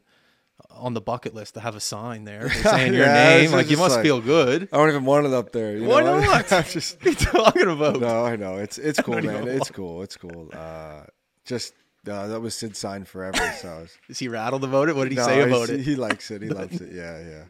[0.70, 3.52] on the bucket list to have a sign there saying your Yeah, name.
[3.52, 4.68] Like you must like- feel good.
[4.72, 5.76] I don't even want it up there.
[5.76, 6.20] You Why know?
[6.20, 6.52] not?
[6.52, 8.00] I'm just What are you talking about?
[8.00, 9.46] no, I know it's it's cool, man.
[9.48, 10.02] It's cool.
[10.02, 10.50] It's cool.
[10.52, 11.04] Uh,
[11.44, 11.74] just
[12.08, 13.38] uh, that was Sid's sign forever.
[13.60, 14.96] So was, Is he rattled about it?
[14.96, 15.80] What did he No, say about it?
[15.80, 16.42] He likes it.
[16.42, 16.92] He loves it.
[16.92, 17.44] Yeah, yeah.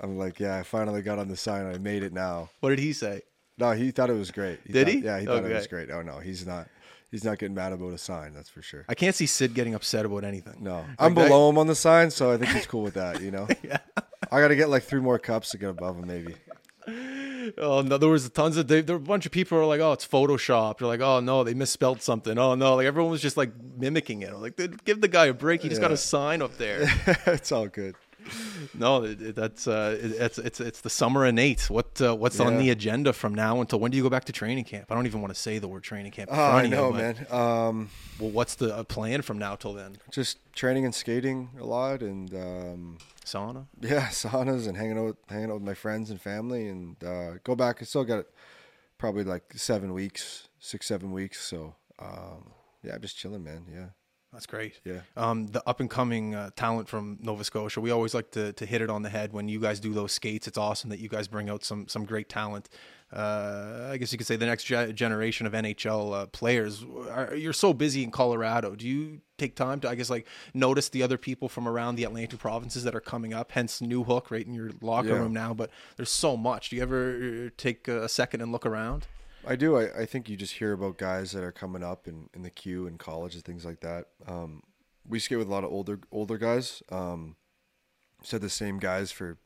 [0.00, 1.66] I'm like, yeah, I finally got on the sign.
[1.66, 2.50] I made it now.
[2.60, 3.22] What did he say?
[3.58, 4.64] No, he thought it was great.
[4.70, 5.00] Did thought- he?
[5.00, 5.90] Yeah, he thought it was great.
[5.90, 6.68] Oh no, he's not.
[7.10, 8.34] He's not getting mad about a sign.
[8.34, 8.84] That's for sure.
[8.88, 10.56] I can't see Sid getting upset about anything.
[10.60, 13.22] No, I'm that- below him on the sign, so I think he's cool with that.
[13.22, 13.46] You know.
[13.62, 13.78] yeah.
[14.30, 16.34] I got to get like three more cups to get above him, maybe.
[17.58, 19.68] Oh no, there was tons of they, there were a bunch of people who were
[19.68, 20.78] like, oh, it's Photoshop.
[20.78, 22.36] They're like, oh no, they misspelled something.
[22.38, 24.30] Oh no, like everyone was just like mimicking it.
[24.32, 25.62] I'm like, give the guy a break.
[25.62, 26.80] He just got a sign up there.
[27.26, 27.94] it's all good.
[28.74, 31.68] no, it, it- that's uh, it, it's it's it's the summer innate.
[31.70, 34.32] What uh, what's on the agenda from now until when do you go back to
[34.32, 34.90] training camp?
[34.90, 36.30] I don't even want to say the word training camp.
[36.32, 37.26] Oh, I you, know, but- man.
[37.30, 39.98] Um, Well, what's the uh, plan from now till then?
[40.10, 43.66] just training and skating a lot, and um, Sauna.
[43.80, 47.54] yeah, saunas and hanging out, hanging out with my friends and family, and uh, go
[47.54, 47.78] back.
[47.80, 48.24] I still got
[48.98, 51.44] probably like seven weeks, six, seven weeks.
[51.44, 52.52] So um,
[52.82, 53.66] yeah, I'm just chilling, man.
[53.70, 53.86] Yeah,
[54.32, 54.80] That's great.
[54.84, 55.00] Yeah.
[55.16, 57.80] Um, the up and coming uh, talent from Nova Scotia.
[57.80, 60.12] We always like to, to hit it on the head when you guys do those
[60.12, 60.46] skates.
[60.46, 62.68] It's awesome that you guys bring out some some great talent.
[63.12, 66.84] Uh, I guess you could say the next ge- generation of NHL uh, players.
[67.10, 68.74] Are, you're so busy in Colorado.
[68.74, 72.04] Do you take time to, I guess, like notice the other people from around the
[72.04, 73.52] Atlantic provinces that are coming up?
[73.52, 75.14] Hence, Newhook right in your locker Yeah.
[75.18, 75.54] room now.
[75.54, 76.70] But there's so much.
[76.70, 79.06] Do you ever uh, take a second and look around?
[79.46, 79.76] I do.
[79.76, 82.50] I, I think you just hear about guys that are coming up in, in the
[82.50, 84.06] queue in college and things like that.
[84.26, 84.62] Um,
[85.08, 86.82] we skate with a lot of older older guys.
[86.90, 87.36] Um,
[88.22, 89.38] said the same guys for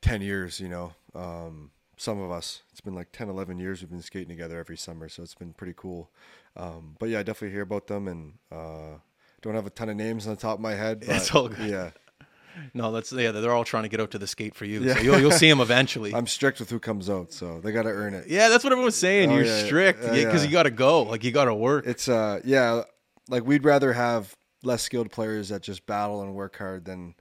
[0.00, 0.94] 10 years, you know.
[1.14, 4.76] Um, some of us, it's been like 10, 11 years we've been skating together every
[4.76, 6.10] summer, so it's been pretty cool.
[6.56, 8.98] Um, but yeah, I definitely hear about them and uh,
[9.42, 11.00] don't have a ton of names on the top of my head.
[11.06, 11.70] But It's all good.
[11.70, 11.90] Yeah.
[12.74, 13.32] No, that's yeah.
[13.32, 14.82] They're all trying to get out to the skate for you.
[14.82, 14.94] Yeah.
[14.94, 16.14] So you'll, you'll see them eventually.
[16.14, 18.28] I'm strict with who comes out, so they got to earn it.
[18.28, 19.30] Yeah, that's what everyone's saying.
[19.30, 20.48] Oh, You're yeah, strict Yeah, because yeah.
[20.48, 21.02] you got to go.
[21.02, 21.86] Like you got to work.
[21.86, 22.82] It's uh yeah,
[23.28, 27.14] like we'd rather have less skilled players that just battle and work hard than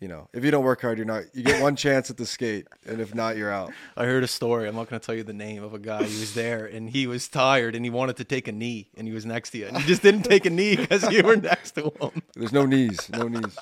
[0.00, 2.24] you know, if you don't work hard, you're not you get one chance at the
[2.24, 3.70] skate and if not, you're out.
[3.98, 4.66] I heard a story.
[4.66, 6.04] I'm not going to tell you the name of a guy.
[6.04, 9.06] He was there and he was tired and he wanted to take a knee and
[9.06, 11.36] he was next to you and he just didn't take a knee because you were
[11.36, 12.22] next to him.
[12.34, 13.58] There's no knees, no knees.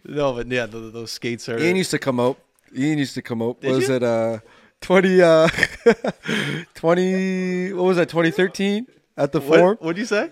[0.04, 1.58] No, but yeah, th those skates are.
[1.58, 2.38] Ian used to come out.
[2.76, 3.60] Ian used to come out.
[3.60, 3.94] Did was you?
[3.96, 4.38] it uh
[4.80, 5.48] 20 uh
[6.74, 8.86] 20 what was that 2013
[9.16, 9.58] at the what?
[9.58, 9.76] forum?
[9.80, 10.30] What'd you say?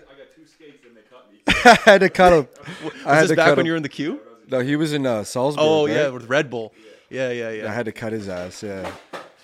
[1.65, 2.47] I had to cut him.
[2.81, 3.67] I Was had this to back cut when him.
[3.67, 4.19] you were in the queue?
[4.49, 5.63] No, he was in uh, Salzburg.
[5.65, 5.95] Oh right?
[5.95, 6.73] yeah, with Red Bull.
[7.09, 7.69] Yeah, yeah, yeah.
[7.69, 8.63] I had to cut his ass.
[8.63, 8.91] Yeah,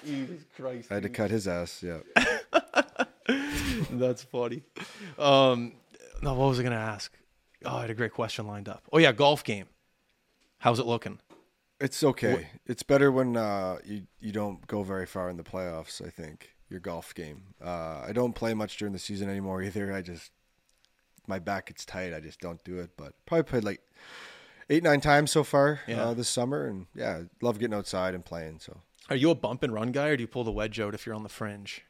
[0.05, 0.91] Jesus Christ.
[0.91, 1.83] I had to cut his ass.
[1.83, 1.99] Yeah.
[3.91, 4.63] That's funny.
[5.17, 5.73] Um,
[6.21, 7.11] no, what was I going to ask?
[7.65, 8.83] Oh, I had a great question lined up.
[8.91, 9.65] Oh yeah, golf game.
[10.59, 11.19] How's it looking?
[11.79, 12.49] It's okay.
[12.65, 16.05] It's better when uh, you you don't go very far in the playoffs.
[16.05, 17.43] I think your golf game.
[17.63, 19.93] Uh, I don't play much during the season anymore either.
[19.93, 20.31] I just
[21.27, 22.13] my back gets tight.
[22.13, 22.91] I just don't do it.
[22.97, 23.81] But probably played like
[24.69, 26.03] eight nine times so far Yeah.
[26.07, 28.59] uh, this summer, and yeah, love getting outside and playing.
[28.59, 30.93] So Are you a bump and run guy, or do you pull the wedge out
[30.93, 31.83] if you're on the fringe?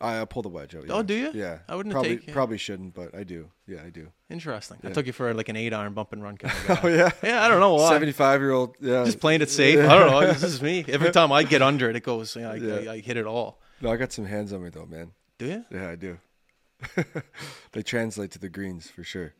[0.00, 0.84] I, I pull the wedge out.
[0.88, 1.02] Oh, oh yeah.
[1.02, 1.30] do you?
[1.34, 1.58] Yeah.
[1.68, 3.48] I wouldn't probably taken- probably shouldn't, but I do.
[3.66, 4.08] Yeah, I do.
[4.28, 4.78] Interesting.
[4.84, 6.80] I took you for like an eight iron bump and run kind of guy.
[6.84, 7.10] Oh yeah.
[7.22, 7.88] Yeah, I don't know why.
[7.90, 8.76] Seventy-five year old.
[8.80, 9.04] Yeah.
[9.04, 9.78] Just playing it safe.
[9.78, 10.20] I don't know.
[10.26, 10.84] This is me.
[10.88, 12.36] Every time I get under it, it goes.
[12.36, 12.90] Yeah, I, Yeah.
[12.90, 13.60] I, I hit it all.
[13.80, 15.12] No, I got some hands on me though, man.
[15.38, 15.64] Do you?
[15.70, 16.18] Yeah, I do.
[17.72, 19.34] they translate to the greens for sure.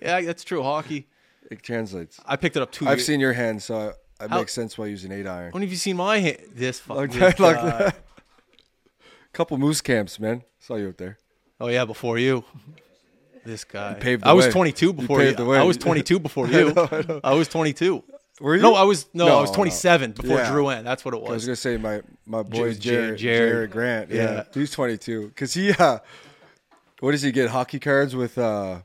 [0.00, 0.62] Yeah, that's true.
[0.62, 1.08] Hockey.
[1.50, 2.20] It translates.
[2.24, 2.86] I picked it up two.
[2.86, 5.50] I've years- seen your hand, so it makes sense why you use an eight iron.
[5.52, 6.38] When have you seen my hand?
[6.54, 7.96] This fucking Like that, like that.
[9.32, 10.42] Couple moose camps, man.
[10.58, 11.18] Saw you up there.
[11.60, 12.44] Oh yeah, before you.
[13.44, 13.94] This guy.
[13.94, 15.26] paved the I was 22 before you.
[15.28, 15.58] paved the way.
[15.58, 16.72] I was 22 before you.
[17.24, 18.04] I, was 22.
[18.40, 18.62] Were you?
[18.62, 19.54] No, I was no, I was No, no.
[19.56, 20.50] 27 before Yeah.
[20.50, 20.84] Drew N.
[20.84, 21.30] That's what it was.
[21.30, 21.46] I was was.
[21.46, 23.18] gonna say my my boy Jared, Jared.
[23.18, 24.10] Jared Grant.
[24.10, 24.22] Yeah.
[24.22, 24.44] Yeah.
[24.54, 25.32] he's 22.
[25.34, 25.98] Cause he, uh,
[27.00, 27.50] what does he get?
[27.50, 28.82] Hockey cards with uh,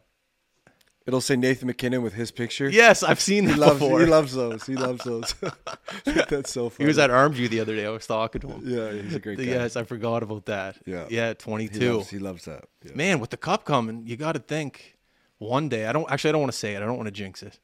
[1.08, 2.70] it'll say Nathan MacKinnon with his picture.
[2.70, 4.01] Yes, I've seen he that loves before.
[4.01, 4.66] he loves those.
[4.66, 5.34] He loves those.
[6.05, 6.84] That's so funny.
[6.84, 7.86] He was at Armview the other day.
[7.86, 8.62] I was talking to him.
[8.66, 9.45] Yeah, he's a great guy.
[9.45, 10.78] Yes, I forgot about that.
[10.86, 11.08] Yeah.
[11.10, 11.93] Yeah, he 22.
[11.97, 12.66] loves, he loves that.
[12.84, 12.91] Yeah.
[12.93, 14.97] Man, with the cup coming, you got to think
[15.38, 15.88] one day.
[15.88, 16.30] I don't actually.
[16.30, 16.78] I don't want to say it.
[16.84, 17.60] I don't want to jinx it.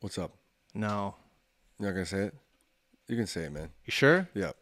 [0.00, 0.32] What's up?
[0.74, 1.14] No,
[1.78, 2.34] You're not gonna say it?
[3.06, 3.68] You can say it, man.
[3.84, 4.28] you sure?
[4.34, 4.52] Yeah.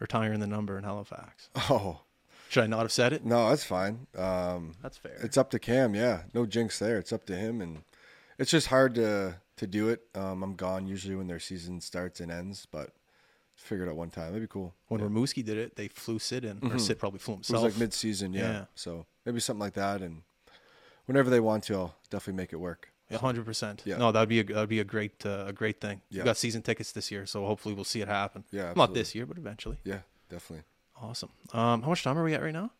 [0.00, 1.50] Retiring the number in Halifax.
[1.70, 2.00] Oh
[2.48, 3.24] Should I not have said it?
[3.24, 4.06] no, that's fine.
[4.16, 5.18] Um, That's fair.
[5.22, 5.94] it's up to Cam.
[5.94, 6.98] Yeah, no jinx there.
[6.98, 7.82] It's up to him, and
[8.38, 10.02] it's just hard to to do it.
[10.14, 12.90] Um, I'm gone usually when their season starts and ends, but
[13.54, 14.26] figure it out one time.
[14.26, 14.74] That'd be cool.
[14.88, 17.64] when Rimouski did it, they flew Sid in, or Sid probably flew It was himself.
[17.64, 18.40] like mid season, yeah.
[18.52, 18.64] Yeah.
[18.74, 20.22] So maybe something like that, and
[21.06, 22.90] whenever they want to, I'll definitely make it work.
[23.10, 23.82] A hundred percent.
[23.84, 23.98] Yeah.
[23.98, 26.00] No, that'd be a that'd be a great uh, a great thing.
[26.10, 26.18] Yeah.
[26.18, 28.44] You got season tickets this year, so hopefully we'll see it happen.
[28.50, 29.78] Yeah, Not this year, but eventually.
[29.84, 30.64] Yeah, definitely.
[31.00, 31.30] Awesome.
[31.52, 32.70] Um, how much time are we at right now?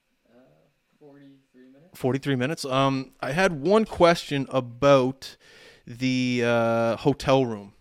[1.94, 2.64] Forty-three minutes.
[2.66, 5.36] Um, I had one question about
[5.86, 7.72] the uh, hotel room.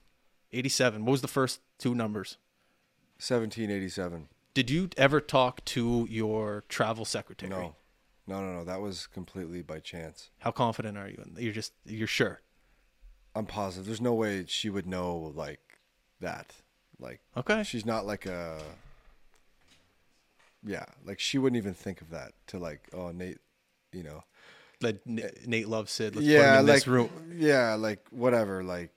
[0.54, 1.04] Eighty-seven.
[1.04, 2.38] What was the first two numbers?
[3.18, 4.30] Seventeen eighty seven.
[4.54, 7.50] Did you ever talk to your travel secretary?
[7.50, 7.76] No,
[8.26, 8.64] no, no, no.
[8.64, 10.30] That was completely by chance.
[10.40, 11.22] How confident are you?
[11.26, 12.40] in You're just you're sure.
[13.36, 13.86] I'm positive.
[13.86, 15.60] There's no way she would know like
[16.22, 16.54] that.
[17.00, 17.64] Like Okay.
[17.64, 18.62] she's not like a
[20.66, 23.38] yeah like she wouldn't even think of that to like oh nate
[23.94, 24.24] you know
[24.84, 26.16] N- Nate loves Sid.
[26.16, 27.10] Let's yeah like this room.
[27.38, 28.92] yeah like whatever like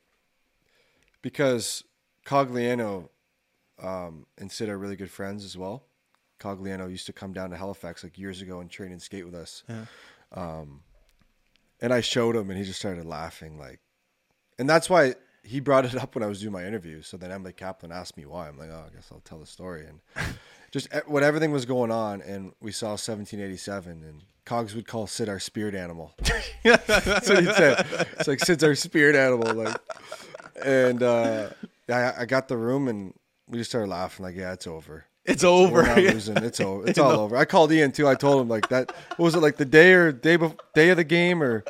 [1.22, 1.84] because
[2.26, 3.08] cogliano
[3.82, 5.84] um and sid are really good friends as well
[6.40, 9.34] cogliano used to come down to halifax like years ago and train and skate with
[9.34, 9.84] us Yeah.
[10.34, 10.80] um
[11.80, 13.80] and i showed him and he just started laughing like
[14.58, 15.14] and that's why
[15.44, 17.00] he brought it up when I was doing my interview.
[17.00, 18.48] So then Emily Kaplan asked me why.
[18.48, 19.86] I'm like, oh, I guess I'll tell the story.
[19.86, 20.00] And
[20.70, 25.28] just when everything was going on, and we saw 1787, and Cogs would call Sid
[25.28, 26.12] our spirit animal.
[26.64, 27.86] That's what he said.
[28.18, 29.54] It's like Sid's our spirit animal.
[29.54, 29.76] Like,
[30.64, 31.50] and uh,
[31.88, 33.14] I, I got the room, and
[33.48, 34.24] we just started laughing.
[34.24, 35.04] Like, yeah, it's over.
[35.24, 35.82] It's over.
[35.98, 36.86] It's over.
[36.88, 37.36] It's all over.
[37.36, 38.08] I called Ian too.
[38.08, 38.92] I told him like that.
[39.16, 41.64] What was it like the day or day bef- day of the game or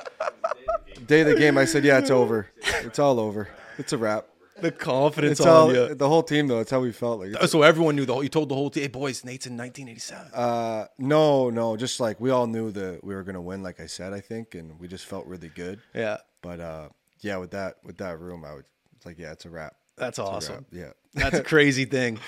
[1.07, 1.59] day of the game?
[1.59, 2.49] I said, yeah, it's over.
[2.85, 3.49] It's all over.
[3.79, 4.27] It's a wrap.
[4.61, 5.95] The confidence It's on all you.
[5.95, 6.59] the whole team though.
[6.59, 7.21] That's how we felt.
[7.21, 8.23] Like, So everyone knew the whole.
[8.23, 12.21] You told the whole team, "Hey boys, Nate's in 1987." uh, no, no, just like
[12.21, 13.63] we all knew that we were gonna win.
[13.63, 15.81] Like I said, I think, and we just felt really good.
[15.95, 16.89] yeah, But uh,
[17.21, 18.65] yeah, with that with that room, I would
[18.97, 19.77] it's like, yeah, it's a wrap.
[19.97, 20.55] that's It's awesome.
[20.55, 20.65] wrap.
[20.73, 20.93] Yeah.
[21.15, 22.19] That's a crazy thing.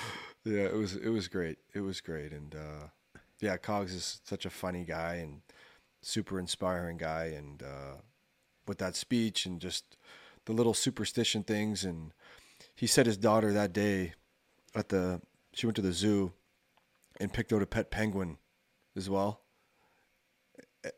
[0.45, 1.57] Yeah, it was it was great.
[1.73, 2.87] It was great, and uh,
[3.39, 5.41] yeah, Cogs is such a funny guy and
[6.01, 7.97] super inspiring guy, and uh,
[8.67, 9.97] with that speech and just
[10.45, 12.11] the little superstition things, and
[12.75, 14.13] he said his daughter that day
[14.75, 15.21] at the
[15.53, 16.33] she went to the zoo
[17.19, 18.37] and picked out a pet penguin
[18.95, 19.41] as well.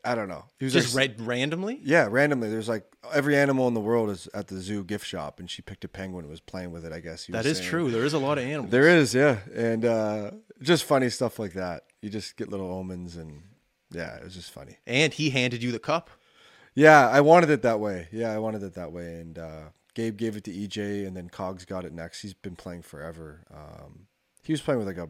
[0.05, 0.45] I don't know.
[0.59, 1.77] He was Just like, read randomly.
[1.83, 2.49] yeah, randomly.
[2.49, 5.61] There's like every animal in the world is at the zoo gift shop, and she
[5.61, 6.93] picked a penguin and was playing with it.
[6.93, 7.69] I guess That is saying.
[7.69, 7.91] true.
[7.91, 8.71] There is a lot of animals.
[8.71, 11.83] There is, yeah, and uh, just funny stuff like that.
[12.01, 13.41] You just get little omens, and
[13.91, 14.77] yeah, it was just funny.
[14.87, 16.09] And he handed you the cup.
[16.75, 18.07] Yeah, I wanted it that way.
[18.13, 19.63] Yeah, I wanted it that way, and uh,
[19.93, 22.21] Gabe gave it to EJ, and then Cogs got it next.
[22.21, 23.45] He's been playing forever.
[23.53, 24.07] Um,
[24.43, 25.09] he was playing with like a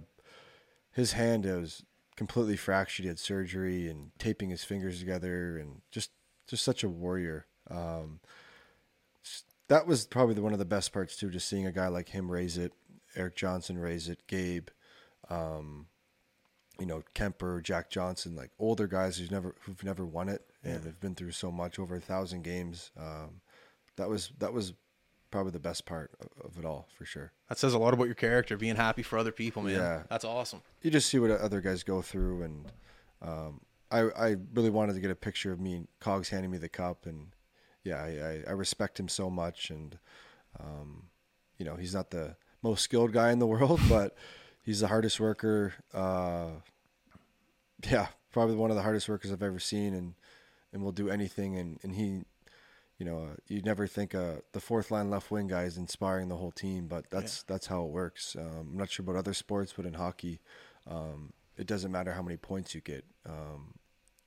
[0.91, 1.83] his hand was
[2.15, 3.03] completely fractured.
[3.03, 6.11] He had surgery and taping his fingers together, and just
[6.47, 7.45] just such a warrior.
[7.69, 8.19] Um,
[9.69, 11.29] that was probably the, one of the best parts too.
[11.29, 12.73] Just seeing a guy like him raise it,
[13.15, 14.67] Erik Johnson raise it, Gabe,
[15.29, 15.87] um,
[16.79, 20.83] you know Kuemper, Jack Johnson, like older guys who've never who've never won it and
[20.83, 22.91] have been through so much over a thousand games.
[22.97, 23.41] Um,
[23.97, 24.73] that was that was
[25.31, 26.11] probably the best part
[26.43, 27.31] of, it all for sure.
[27.49, 29.75] That says a lot about your character, being happy for other people, man.
[29.75, 30.03] Yeah.
[30.07, 30.61] That's awesome.
[30.83, 32.71] you just see what other guys go through and
[33.21, 36.57] um, I, I really wanted to get a picture of me and cogs handing me
[36.57, 37.27] the cup and
[37.83, 39.97] yeah I, I, I respect him so much and
[40.59, 41.03] um,
[41.57, 44.15] you know he's not the most skilled guy in the world but
[44.61, 46.47] he's the hardest worker uh,
[47.89, 50.13] yeah, probably one of the hardest workers I've ever seen, and
[50.71, 51.57] and will do anything.
[51.57, 52.23] And and he,
[52.97, 56.29] you know, uh, you never think uh, the fourth line left wing guy is inspiring
[56.29, 58.35] the whole team, but that's that's how it works.
[58.39, 60.39] Um, I'm not sure about other sports, but in hockey,
[60.87, 63.73] um, it doesn't matter how many points you get um,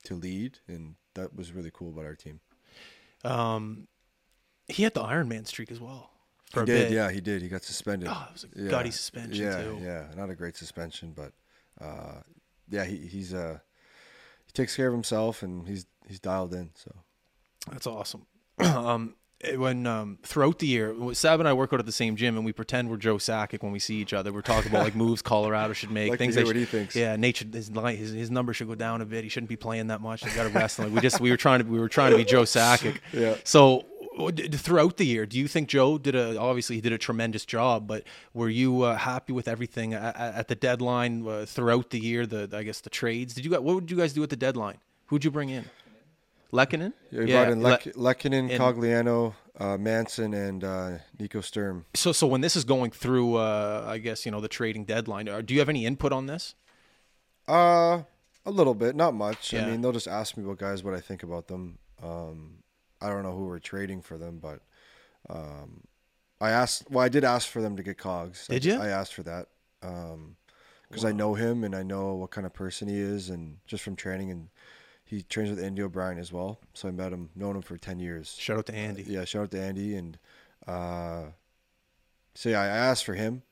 [0.04, 2.40] to lead, and that was really cool about our team.
[3.24, 3.88] Um,
[4.68, 6.10] he had the Iron Man streak as well.
[6.50, 6.94] For he a did, bit.
[6.94, 7.42] yeah, he did.
[7.42, 8.08] He got suspended.
[8.10, 9.78] Oh, it was a gutty suspension, yeah, too.
[9.82, 11.32] Yeah, not a great suspension, but
[11.80, 12.20] uh,
[12.68, 13.58] yeah, he, he's uh,
[14.46, 16.70] he takes care of himself and he's he's dialed in.
[16.74, 16.92] So
[17.70, 18.26] That's awesome.
[18.59, 19.14] um,
[19.57, 22.44] when um, throughout the year, Sab and I work out at the same gym, and
[22.44, 24.32] we pretend we're Joe Sakic when we see each other.
[24.32, 26.61] We're talking about like moves Colorado should make, Like to things hear they what should-
[26.61, 26.96] he thinks.
[26.96, 29.24] Yeah, should, his, his his number should go down a bit.
[29.24, 30.22] He shouldn't be playing that much.
[30.22, 30.78] They got to rest.
[30.78, 32.98] Like we just we were trying to we were trying to be Joe Sakic.
[33.12, 33.36] Yeah.
[33.44, 33.84] So
[34.52, 37.86] throughout the year, do you think Joe did a obviously he did a tremendous job,
[37.86, 42.26] but were you uh, happy with everything at, at the deadline uh, throughout the year?
[42.26, 43.34] The I guess the trades.
[43.34, 44.78] Did you what would you guys do at the deadline?
[45.07, 45.66] Who'd you bring in?
[46.53, 46.92] Lehkonen?
[47.11, 51.84] yeah, brought in Le- Lehkonen, and- Cogliano, uh, Manson, and uh, Nico Sturm.
[51.94, 55.28] So, so when this is going through, uh, I guess you know the trading deadline.
[55.28, 56.55] uh, Do you have any input on this?
[57.49, 58.03] Uh,
[58.44, 59.53] a little bit, not much.
[59.53, 59.66] Yeah.
[59.66, 61.78] I mean, they'll just ask me what guys what I think about them.
[62.03, 62.59] Um,
[63.01, 64.61] I don't know who we're trading for them, but
[65.28, 65.82] um,
[66.40, 66.90] I asked.
[66.90, 68.47] Well, I did ask for them to get Cogs.
[68.47, 68.80] Did I, you?
[68.80, 69.49] I asked for that
[69.80, 73.82] because I know him and I know what kind of person he is, and just
[73.82, 74.49] from training and
[75.07, 76.61] he trains with Andy O'Brien as well.
[76.74, 78.36] So I met him, known him for ten years.
[78.38, 79.04] Shout out to Andy.
[79.04, 80.18] Yeah, shout out to Andy and
[80.66, 81.26] uh,
[82.34, 83.42] so yeah, I asked for him,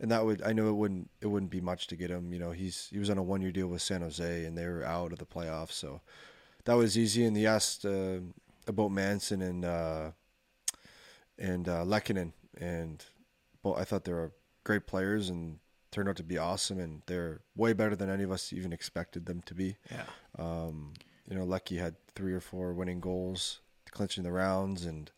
[0.00, 2.32] and that would I know it wouldn't it wouldn't be much to get him.
[2.32, 4.66] You know, he's he was on a one year deal with San Jose, and they
[4.66, 6.00] were out of the playoffs, so
[6.64, 7.24] that was easy.
[7.24, 8.20] And he asked uh,
[8.66, 10.10] about Manson and uh,
[11.38, 13.04] and uh, Lehkonen, and
[13.62, 14.32] well, I thought they were
[14.62, 15.58] great players and
[15.90, 19.26] turned out to be awesome, and they're way better than any of us even expected
[19.26, 19.76] them to be.
[19.90, 20.04] Yeah.
[20.38, 20.92] Um,
[21.28, 23.60] you know, Lecky had three or four winning goals,
[23.90, 25.10] clinching the rounds, and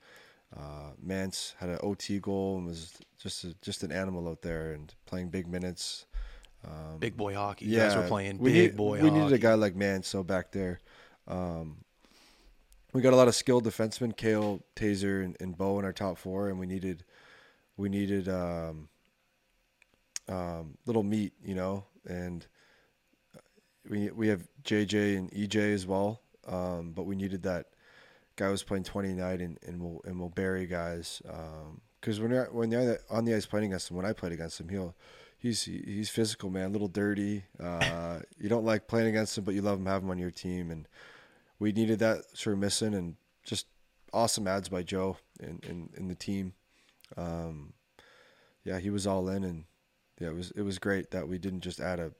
[0.56, 2.92] uh, Mance had an OT goal and was
[3.22, 6.06] just a, just an animal out there and playing big minutes.
[6.98, 7.64] Big boy hockey.
[7.66, 9.20] You guys were playing we big need- boy We hockey.
[9.22, 10.80] needed a guy like Mance so back there.
[11.26, 11.78] Um,
[12.92, 16.18] we got a lot of skilled defensemen, Cale, Taser, and, and Bo in our top
[16.18, 17.04] four, and we needed
[17.76, 18.88] we needed um,
[20.28, 22.46] um, little meat, you know, and
[23.88, 27.66] we we have JJ and EJ as well, um, but we needed that
[28.36, 31.22] guy who was playing twenty night and and will and will bury guys
[32.00, 34.60] because when you're when you're on the ice playing against him, when I played against
[34.60, 34.94] him, he'll
[35.38, 37.44] he's he's physical man, a little dirty.
[37.58, 40.30] Uh, you don't like playing against him, but you love him, have him on your
[40.30, 40.88] team, and
[41.58, 43.66] we needed that sort of missing, and just
[44.12, 46.54] awesome ads by Joe and in, in the team.
[47.16, 47.74] Um,
[48.64, 49.64] yeah, he was all in, and
[50.20, 52.12] yeah, it was it was great that we didn't just add a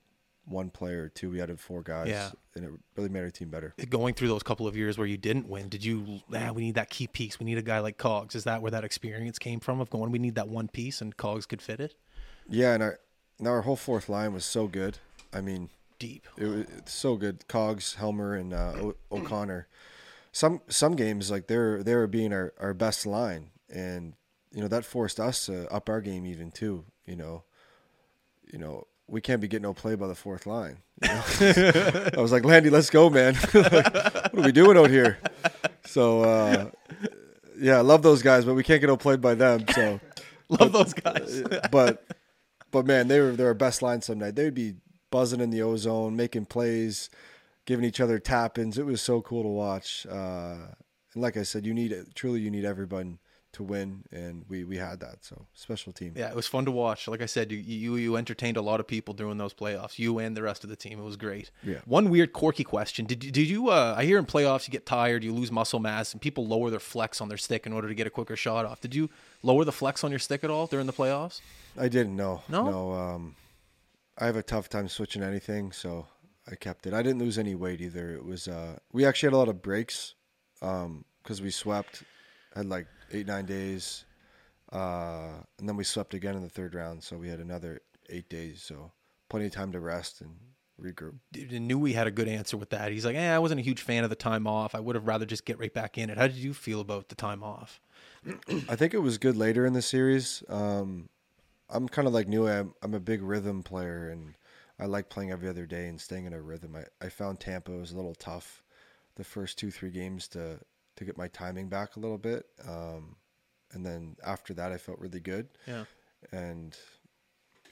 [0.46, 1.30] one player or two.
[1.30, 2.30] We added four guys, Yeah.
[2.56, 3.74] and it really made our team better.
[3.88, 6.20] Going through those couple of years where you didn't win, did you?
[6.34, 7.38] Ah, we need that key piece.
[7.38, 8.34] We need a guy like Cogs.
[8.34, 9.80] Is that where that experience came from?
[9.80, 11.94] Of going, we need that one piece, and Cogs could fit it
[12.48, 12.98] Yeah, and our
[13.38, 14.98] and our whole fourth line was so good.
[15.32, 16.26] I mean, deep.
[16.36, 17.46] it was so good.
[17.46, 19.68] Cogs, Helmer, and uh, o- O'Connor.
[20.32, 24.14] Some some games like they're they were being our, our best line, and
[24.52, 26.84] you know that forced us to up our game even too.
[27.04, 27.44] You know,
[28.52, 30.78] you know we can't be getting no play by the fourth line.
[31.02, 31.22] you know?
[32.16, 33.34] I was like, Landy, let's go, man.
[33.52, 35.18] Like, what are we doing out here?
[35.84, 36.70] So uh,
[37.58, 39.64] yeah, I love those guys, but we can't get outplayed by them.
[39.74, 40.00] So
[40.48, 41.42] Love those guys.
[41.70, 42.04] but
[42.70, 44.36] but man, they were they were best line some night.
[44.36, 44.74] They'd be
[45.10, 47.10] buzzing in the ozone, making plays,
[47.66, 48.78] giving each other tap ins.
[48.78, 50.06] It was so cool to watch.
[50.08, 50.74] Uh,
[51.14, 53.18] and like I said, you need truly you need everyone
[53.52, 55.24] to win, and we we had that.
[55.24, 56.14] So special team.
[56.16, 57.08] Yeah, it was fun to watch.
[57.08, 59.98] Like I said, you you, you entertained a lot of people during those playoffs.
[59.98, 60.98] You and the rest of the team.
[61.00, 61.50] It was great.
[61.64, 61.78] Yeah.
[61.84, 63.68] One weird, quirky question: Did you- did you?
[63.70, 66.70] Uh, I hear in playoffs you get tired, you lose muscle mass, and people lower
[66.70, 68.80] their flex on their stick in order to get a quicker shot off.
[68.80, 69.10] Did you
[69.42, 71.40] lower the flex on your stick at all during the playoffs?
[71.78, 72.42] I didn't know.
[72.48, 72.70] No?
[72.70, 72.92] no.
[72.92, 73.36] Um,
[74.18, 76.06] I have a tough time switching anything, so
[76.50, 76.92] I kept it.
[76.94, 78.10] I didn't lose any weight either.
[78.12, 80.14] It was uh, we actually had a lot of breaks
[80.60, 82.02] because we swept,
[82.54, 84.04] had like eight nine days,
[84.72, 87.02] uh, and then we swept again in the third round.
[87.02, 88.62] So we had another eight days.
[88.62, 88.92] So
[89.28, 90.36] plenty of time to rest and
[90.80, 91.14] regroup.
[91.32, 92.90] Dude, knew we had a good answer with that.
[92.92, 94.74] He's like, "Eh, I wasn't a huge fan of the time off.
[94.74, 97.08] I would have rather just get right back in it." How did you feel about
[97.08, 97.80] the time off?
[98.68, 100.42] I think it was good later in the series.
[100.48, 101.08] Um,
[101.68, 102.48] I'm kind of like new.
[102.48, 104.34] I'm, I'm a big rhythm player, and
[104.78, 106.76] I like playing every other day and staying in a rhythm.
[106.76, 108.62] I, I found Tampa was a little tough
[109.16, 110.58] the first two three games to
[111.00, 113.16] to get my timing back a little bit, um,
[113.72, 115.48] and then after that I felt really good.
[115.66, 115.84] Yeah.
[116.32, 116.76] and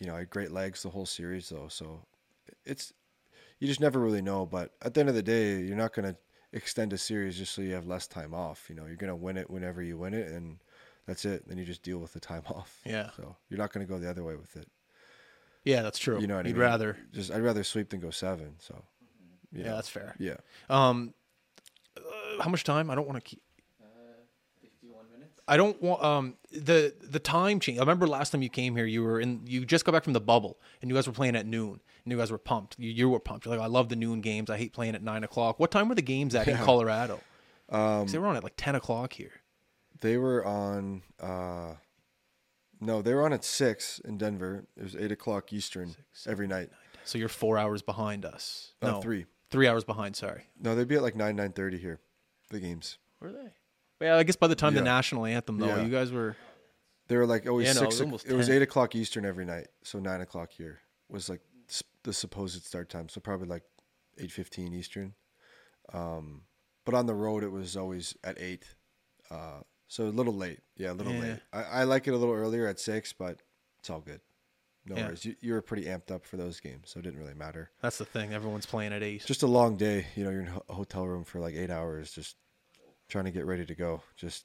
[0.01, 1.68] you know I had great legs the whole series though.
[1.68, 2.01] So
[2.64, 2.93] it's
[3.61, 4.47] you just never really know.
[4.47, 6.16] But at the end of the day, you're not going to
[6.53, 8.66] extend a series just so you have less time off.
[8.68, 10.59] You know, you're going to win it whenever you win it, and
[11.07, 11.47] that's it.
[11.49, 12.81] Then you just deal with the time off.
[12.87, 13.11] Yeah.
[13.16, 14.68] So you're not going to go the other way with it.
[15.64, 16.20] Yeah, that's true.
[16.20, 16.62] You know what I You'd mean?
[16.62, 16.97] rather.
[17.12, 18.55] Just I'd rather sweep than go seven.
[18.61, 18.83] So
[19.53, 20.14] you Yeah, that's fair.
[20.18, 20.37] yeah.
[20.70, 21.12] Um,
[22.41, 22.91] how much time?
[22.91, 23.43] I don't want to keep.
[24.61, 25.41] Fifty-one minutes.
[25.47, 27.78] I don't want um the the time change.
[27.78, 29.43] I remember last time you came here, you were in.
[29.47, 32.12] You just got back from the bubble, and you guys were playing at noon, and
[32.12, 32.76] you guys were pumped.
[32.78, 33.47] You, you were pumped.
[33.47, 34.51] You're like, I love the noon games.
[34.51, 35.59] I hate playing at nine o'clock.
[35.61, 37.20] What time were the games at in Colorado?
[37.68, 39.32] Um, they were on at like ten o'clock here.
[40.01, 41.03] They were on.
[41.20, 41.74] uh
[42.80, 44.64] No, they were on at six in Denver.
[44.76, 45.95] It was eight o'clock Eastern
[46.26, 46.70] every night.
[47.05, 48.72] So you're four hours behind us.
[48.82, 49.26] Uh, No, three.
[49.51, 50.14] Three hours behind.
[50.14, 50.45] Sorry.
[50.61, 52.01] No, they'd be at like nine nine thirty here.
[52.51, 52.99] The games.
[53.20, 54.07] Were they?
[54.07, 55.82] Yeah, I guess by the time the national anthem, though, Yeah.
[55.82, 56.36] you guys were.
[57.09, 58.01] They were like always Yeah, no, it six.
[58.11, 61.40] was o- it was eight o'clock Eastern every night, so nine o'clock here was like
[62.05, 63.09] the supposed start time.
[63.09, 63.64] So probably like
[64.18, 65.14] eight fifteen Eastern.
[65.92, 66.42] Um,
[66.84, 68.64] but on the road it was always at eight.
[69.30, 70.61] Uh, so a little late.
[70.76, 71.20] Yeah, a little Yeah.
[71.20, 71.40] late.
[71.53, 73.40] I, I like it a little earlier at six, but
[73.78, 74.20] it's all good.
[74.89, 75.07] No Yeah.
[75.07, 75.24] worries.
[75.24, 77.70] You, you were pretty amped up for those games, so it didn't really matter.
[77.82, 78.32] That's the thing.
[78.32, 79.24] Everyone's playing at eight.
[79.26, 80.07] Just a long day.
[80.16, 82.36] You know, you're in a hotel room for like eight hours, just
[83.09, 84.03] trying to get ready to go.
[84.16, 84.45] Just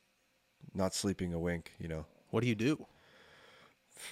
[0.73, 1.71] not sleeping a wink.
[1.79, 2.05] You know.
[2.31, 2.85] What do you do?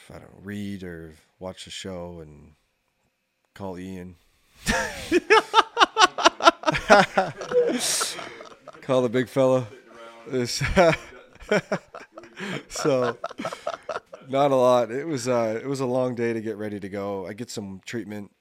[0.09, 2.53] I don't know, read or watch the show and
[3.55, 4.15] call Ian.
[8.81, 9.65] call the big fella.
[10.27, 10.61] This-
[12.69, 13.17] so
[14.31, 14.91] not a lot.
[14.91, 17.27] It was uh, it was a long day to get ready to go.
[17.27, 18.31] I get some treatment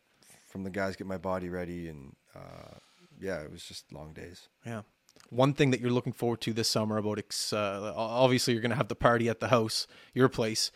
[0.48, 2.78] from the guys, get my body ready, and uh,
[3.20, 4.48] yeah, it was just long days.
[4.64, 4.82] Yeah.
[5.28, 8.70] One thing that you're looking forward to this summer about ex- uh, obviously you're going
[8.70, 10.72] to have the party at the house, your place.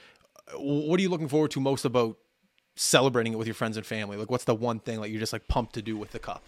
[0.57, 2.19] What are you looking forward to most about
[2.77, 4.17] celebrating it with your friends and family?
[4.17, 6.45] Like, what's the one thing like you're just like pumped to do with the cup,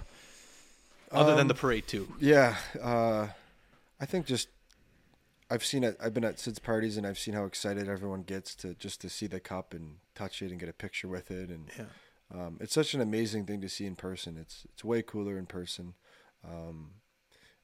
[1.11, 2.07] other than the parade too?
[2.21, 3.29] Yeah, uh,
[4.01, 4.49] I think just
[5.49, 5.97] I've seen it.
[6.01, 9.09] I've been at Sid's parties and I've seen how excited everyone gets to just to
[9.09, 11.51] see the cup and touch it and get a picture with it.
[11.51, 11.85] And Yeah.
[12.35, 14.37] um, it's such an amazing thing to see in person.
[14.37, 15.95] It's it's way cooler in person.
[16.45, 16.95] Um,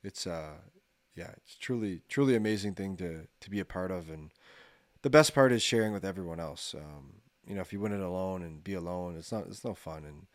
[0.03, 0.59] it's uh,
[1.15, 4.09] yeah, it's truly truly amazing thing to to be a part of.
[4.11, 4.31] And
[5.03, 6.75] the best part is sharing with everyone else.
[6.75, 9.75] Um, you know, if you win it alone and be alone, it's not it's no
[9.75, 10.05] fun.
[10.05, 10.27] And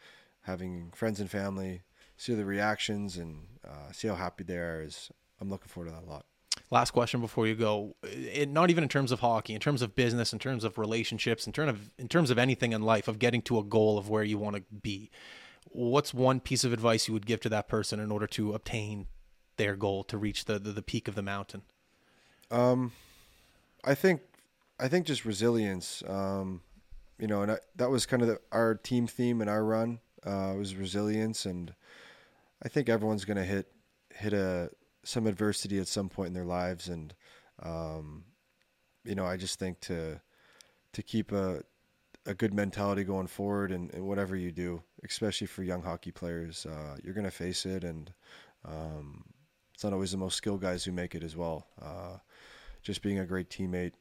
[0.42, 1.84] having friends and family
[2.18, 5.96] see the reactions and uh, see how happy they are is I'm looking forward to
[5.96, 6.26] that a lot.
[6.70, 7.96] Last question before you go.
[8.04, 11.48] It, not even in terms of hockey, in terms of business, in terms of relationships,
[11.48, 14.10] in terms of in terms of anything in life, of getting to a goal of
[14.10, 15.10] where you want to be.
[15.70, 19.08] What's one piece of advice you would give to that person in order to obtain
[19.56, 21.62] their goal to reach the the, the peak of the mountain?
[22.52, 22.92] Um,
[23.86, 24.22] I think
[24.78, 26.04] I think just resilience.
[26.06, 26.62] Um,
[27.18, 30.00] you know, and I, that was kind of the, our team theme in our run
[30.26, 31.74] uh, was resilience, and
[32.62, 33.72] I think everyone's gonna hit
[34.14, 34.70] hit a
[35.08, 37.16] some adversity at some point in their lives, and
[37.64, 38.26] um,
[39.06, 40.20] you know, I just think to
[40.94, 41.64] to keep a
[42.26, 46.66] a good mentality going forward and, and whatever you do, especially for young hockey players,
[46.66, 48.14] uh, you're gonna face it, and
[48.66, 49.24] um,
[49.74, 51.68] it's not always the most skilled guys who make it as well.
[51.82, 52.18] Uh,
[52.82, 53.94] just being a great teammate,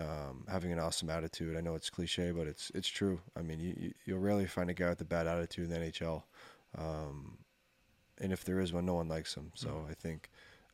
[0.00, 1.54] um, having an awesome attitude.
[1.56, 3.20] I know it's cliche, but it's it's true.
[3.36, 5.90] I mean, you, you you'll rarely find a guy with a bad attitude in the
[5.90, 6.22] NHL,
[6.78, 7.36] um,
[8.18, 9.52] and if there is one, no one likes him.
[9.54, 10.30] So I think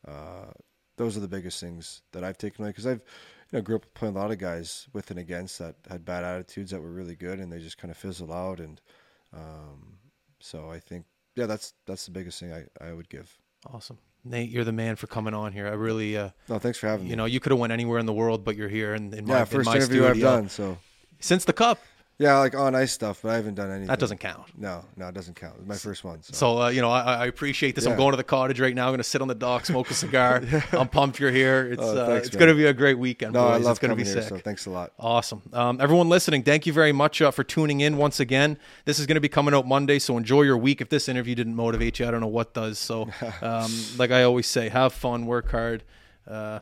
[0.07, 0.51] uh,
[0.97, 3.03] those are the biggest things that I've taken away because I've
[3.51, 6.23] you know grew up playing a lot of guys with and against that had bad
[6.23, 8.81] attitudes that were really good and they just kind of fizzle out and
[9.33, 9.97] um,
[10.39, 13.37] so I think yeah that's that's the biggest thing I, I would give.
[13.71, 13.97] Awesome.
[14.25, 15.67] Nate, you're the man for coming on here.
[15.67, 17.09] I really, uh, No, thanks for having me.
[17.09, 19.25] you know, you could have went anywhere in the world, but you're here in, in
[19.25, 20.47] my, yeah, in first my interview I've done.
[20.47, 20.77] So
[21.19, 21.79] Since the cup,
[22.19, 23.87] yeah, like on ice stuff, but I haven't done anything.
[23.87, 24.43] that doesn't count.
[24.57, 25.55] No, no, it doesn't count.
[25.59, 26.21] It's my first one.
[26.21, 27.85] So, So, uh, you know, I, I appreciate this.
[27.85, 28.85] I'm going to the cottage right now.
[28.85, 30.43] I'm going to sit on the dock, smoke a cigar.
[30.71, 31.71] I'm pumped you're here.
[31.71, 33.49] It's, Oh, uh, it's going to be a great weekend, no, boys.
[33.51, 34.21] I love it's going to be coming here.
[34.23, 34.29] sick.
[34.29, 34.93] So thanks a lot.
[34.99, 35.41] Awesome.
[35.51, 38.57] Um, everyone listening, thank you very much uh, for tuning in once again.
[38.85, 40.81] This is going to be coming out Monday, so enjoy your week.
[40.81, 42.77] If this interview didn't motivate you, I don't know what does.
[42.79, 43.09] So,
[43.41, 45.83] um, like I always say, have fun, work hard,
[46.27, 46.59] uh,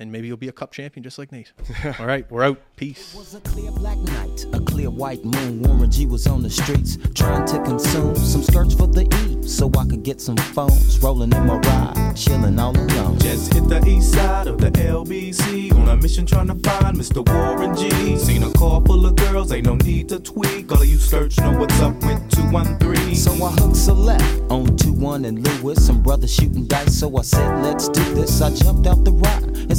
[0.00, 1.52] and maybe you'll be a cup champion just like Nate.
[1.98, 2.60] All right, we're out.
[2.76, 3.14] Peace.
[3.14, 5.62] was a clear black night, a clear white moon.
[5.62, 9.70] Warren G was on the streets trying to consume some skirts for the E, so
[9.78, 10.98] I could get some phones.
[11.00, 13.18] Rolling in my ride, chilling all alone.
[13.20, 17.26] Just hit the east side of the LBC on a mission trying to find Mr.
[17.26, 18.16] Warren G.
[18.18, 20.70] Seen a car full of girls, ain't no need to tweak.
[20.72, 23.14] All of you search know what's up with 213.
[23.14, 25.86] So I hooked select on 2 1 and Lewis.
[25.86, 28.40] Some brothers shooting dice, so I said, Let's do this.
[28.40, 29.78] I jumped out the ride and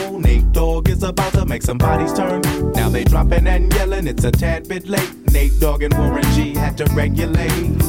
[0.09, 2.41] Nate Dogg is about to make some bodies turn.
[2.73, 5.13] Now they dropping and yelling, it's a tad bit late.
[5.31, 7.81] Nate Dogg and Warren G had to regulate.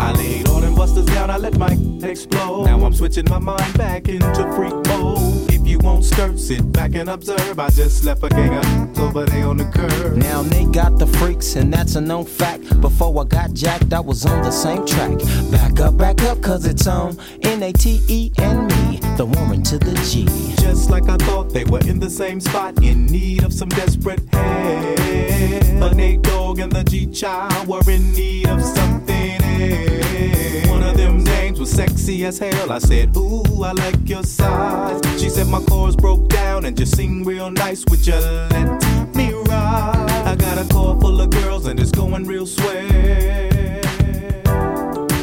[0.00, 1.72] I laid all them busters down, I let my
[2.02, 2.64] explode.
[2.64, 5.50] Now I'm switching my mind back into freak mode.
[5.50, 7.58] If you won't skirt, sit back and observe.
[7.58, 10.16] I just left a gang of over there on the curb.
[10.16, 11.06] Now they got the
[11.42, 12.80] freaks, and that's a known fact.
[12.80, 15.18] Before I got jacked, I was on the same track.
[15.50, 19.62] Back up, back up, cause it's on N A T E and me, the woman
[19.64, 20.24] to the G.
[20.62, 24.20] Just like I thought they were in the same spot, in need of some desperate
[24.32, 25.80] help.
[25.80, 30.68] But Nate Dogg and the G Child were in need of something else.
[30.68, 32.72] One of them names was sexy as hell.
[32.72, 35.00] I said, Ooh, I like your size.
[35.20, 37.84] She said my chords broke down and just sing real nice.
[37.90, 39.34] with your let me?
[39.52, 42.88] I got a car full of girls and it's going real swell.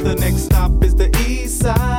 [0.04, 1.99] The next stop is the East Side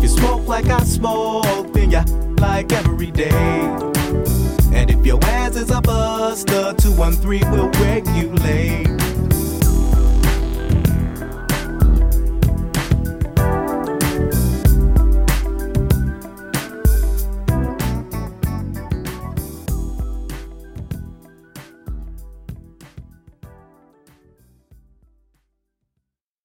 [0.00, 2.00] If you smoke like I smoke, then you
[2.36, 3.28] like every day.
[4.72, 9.09] And if your ass is a buster, 213 will regulate.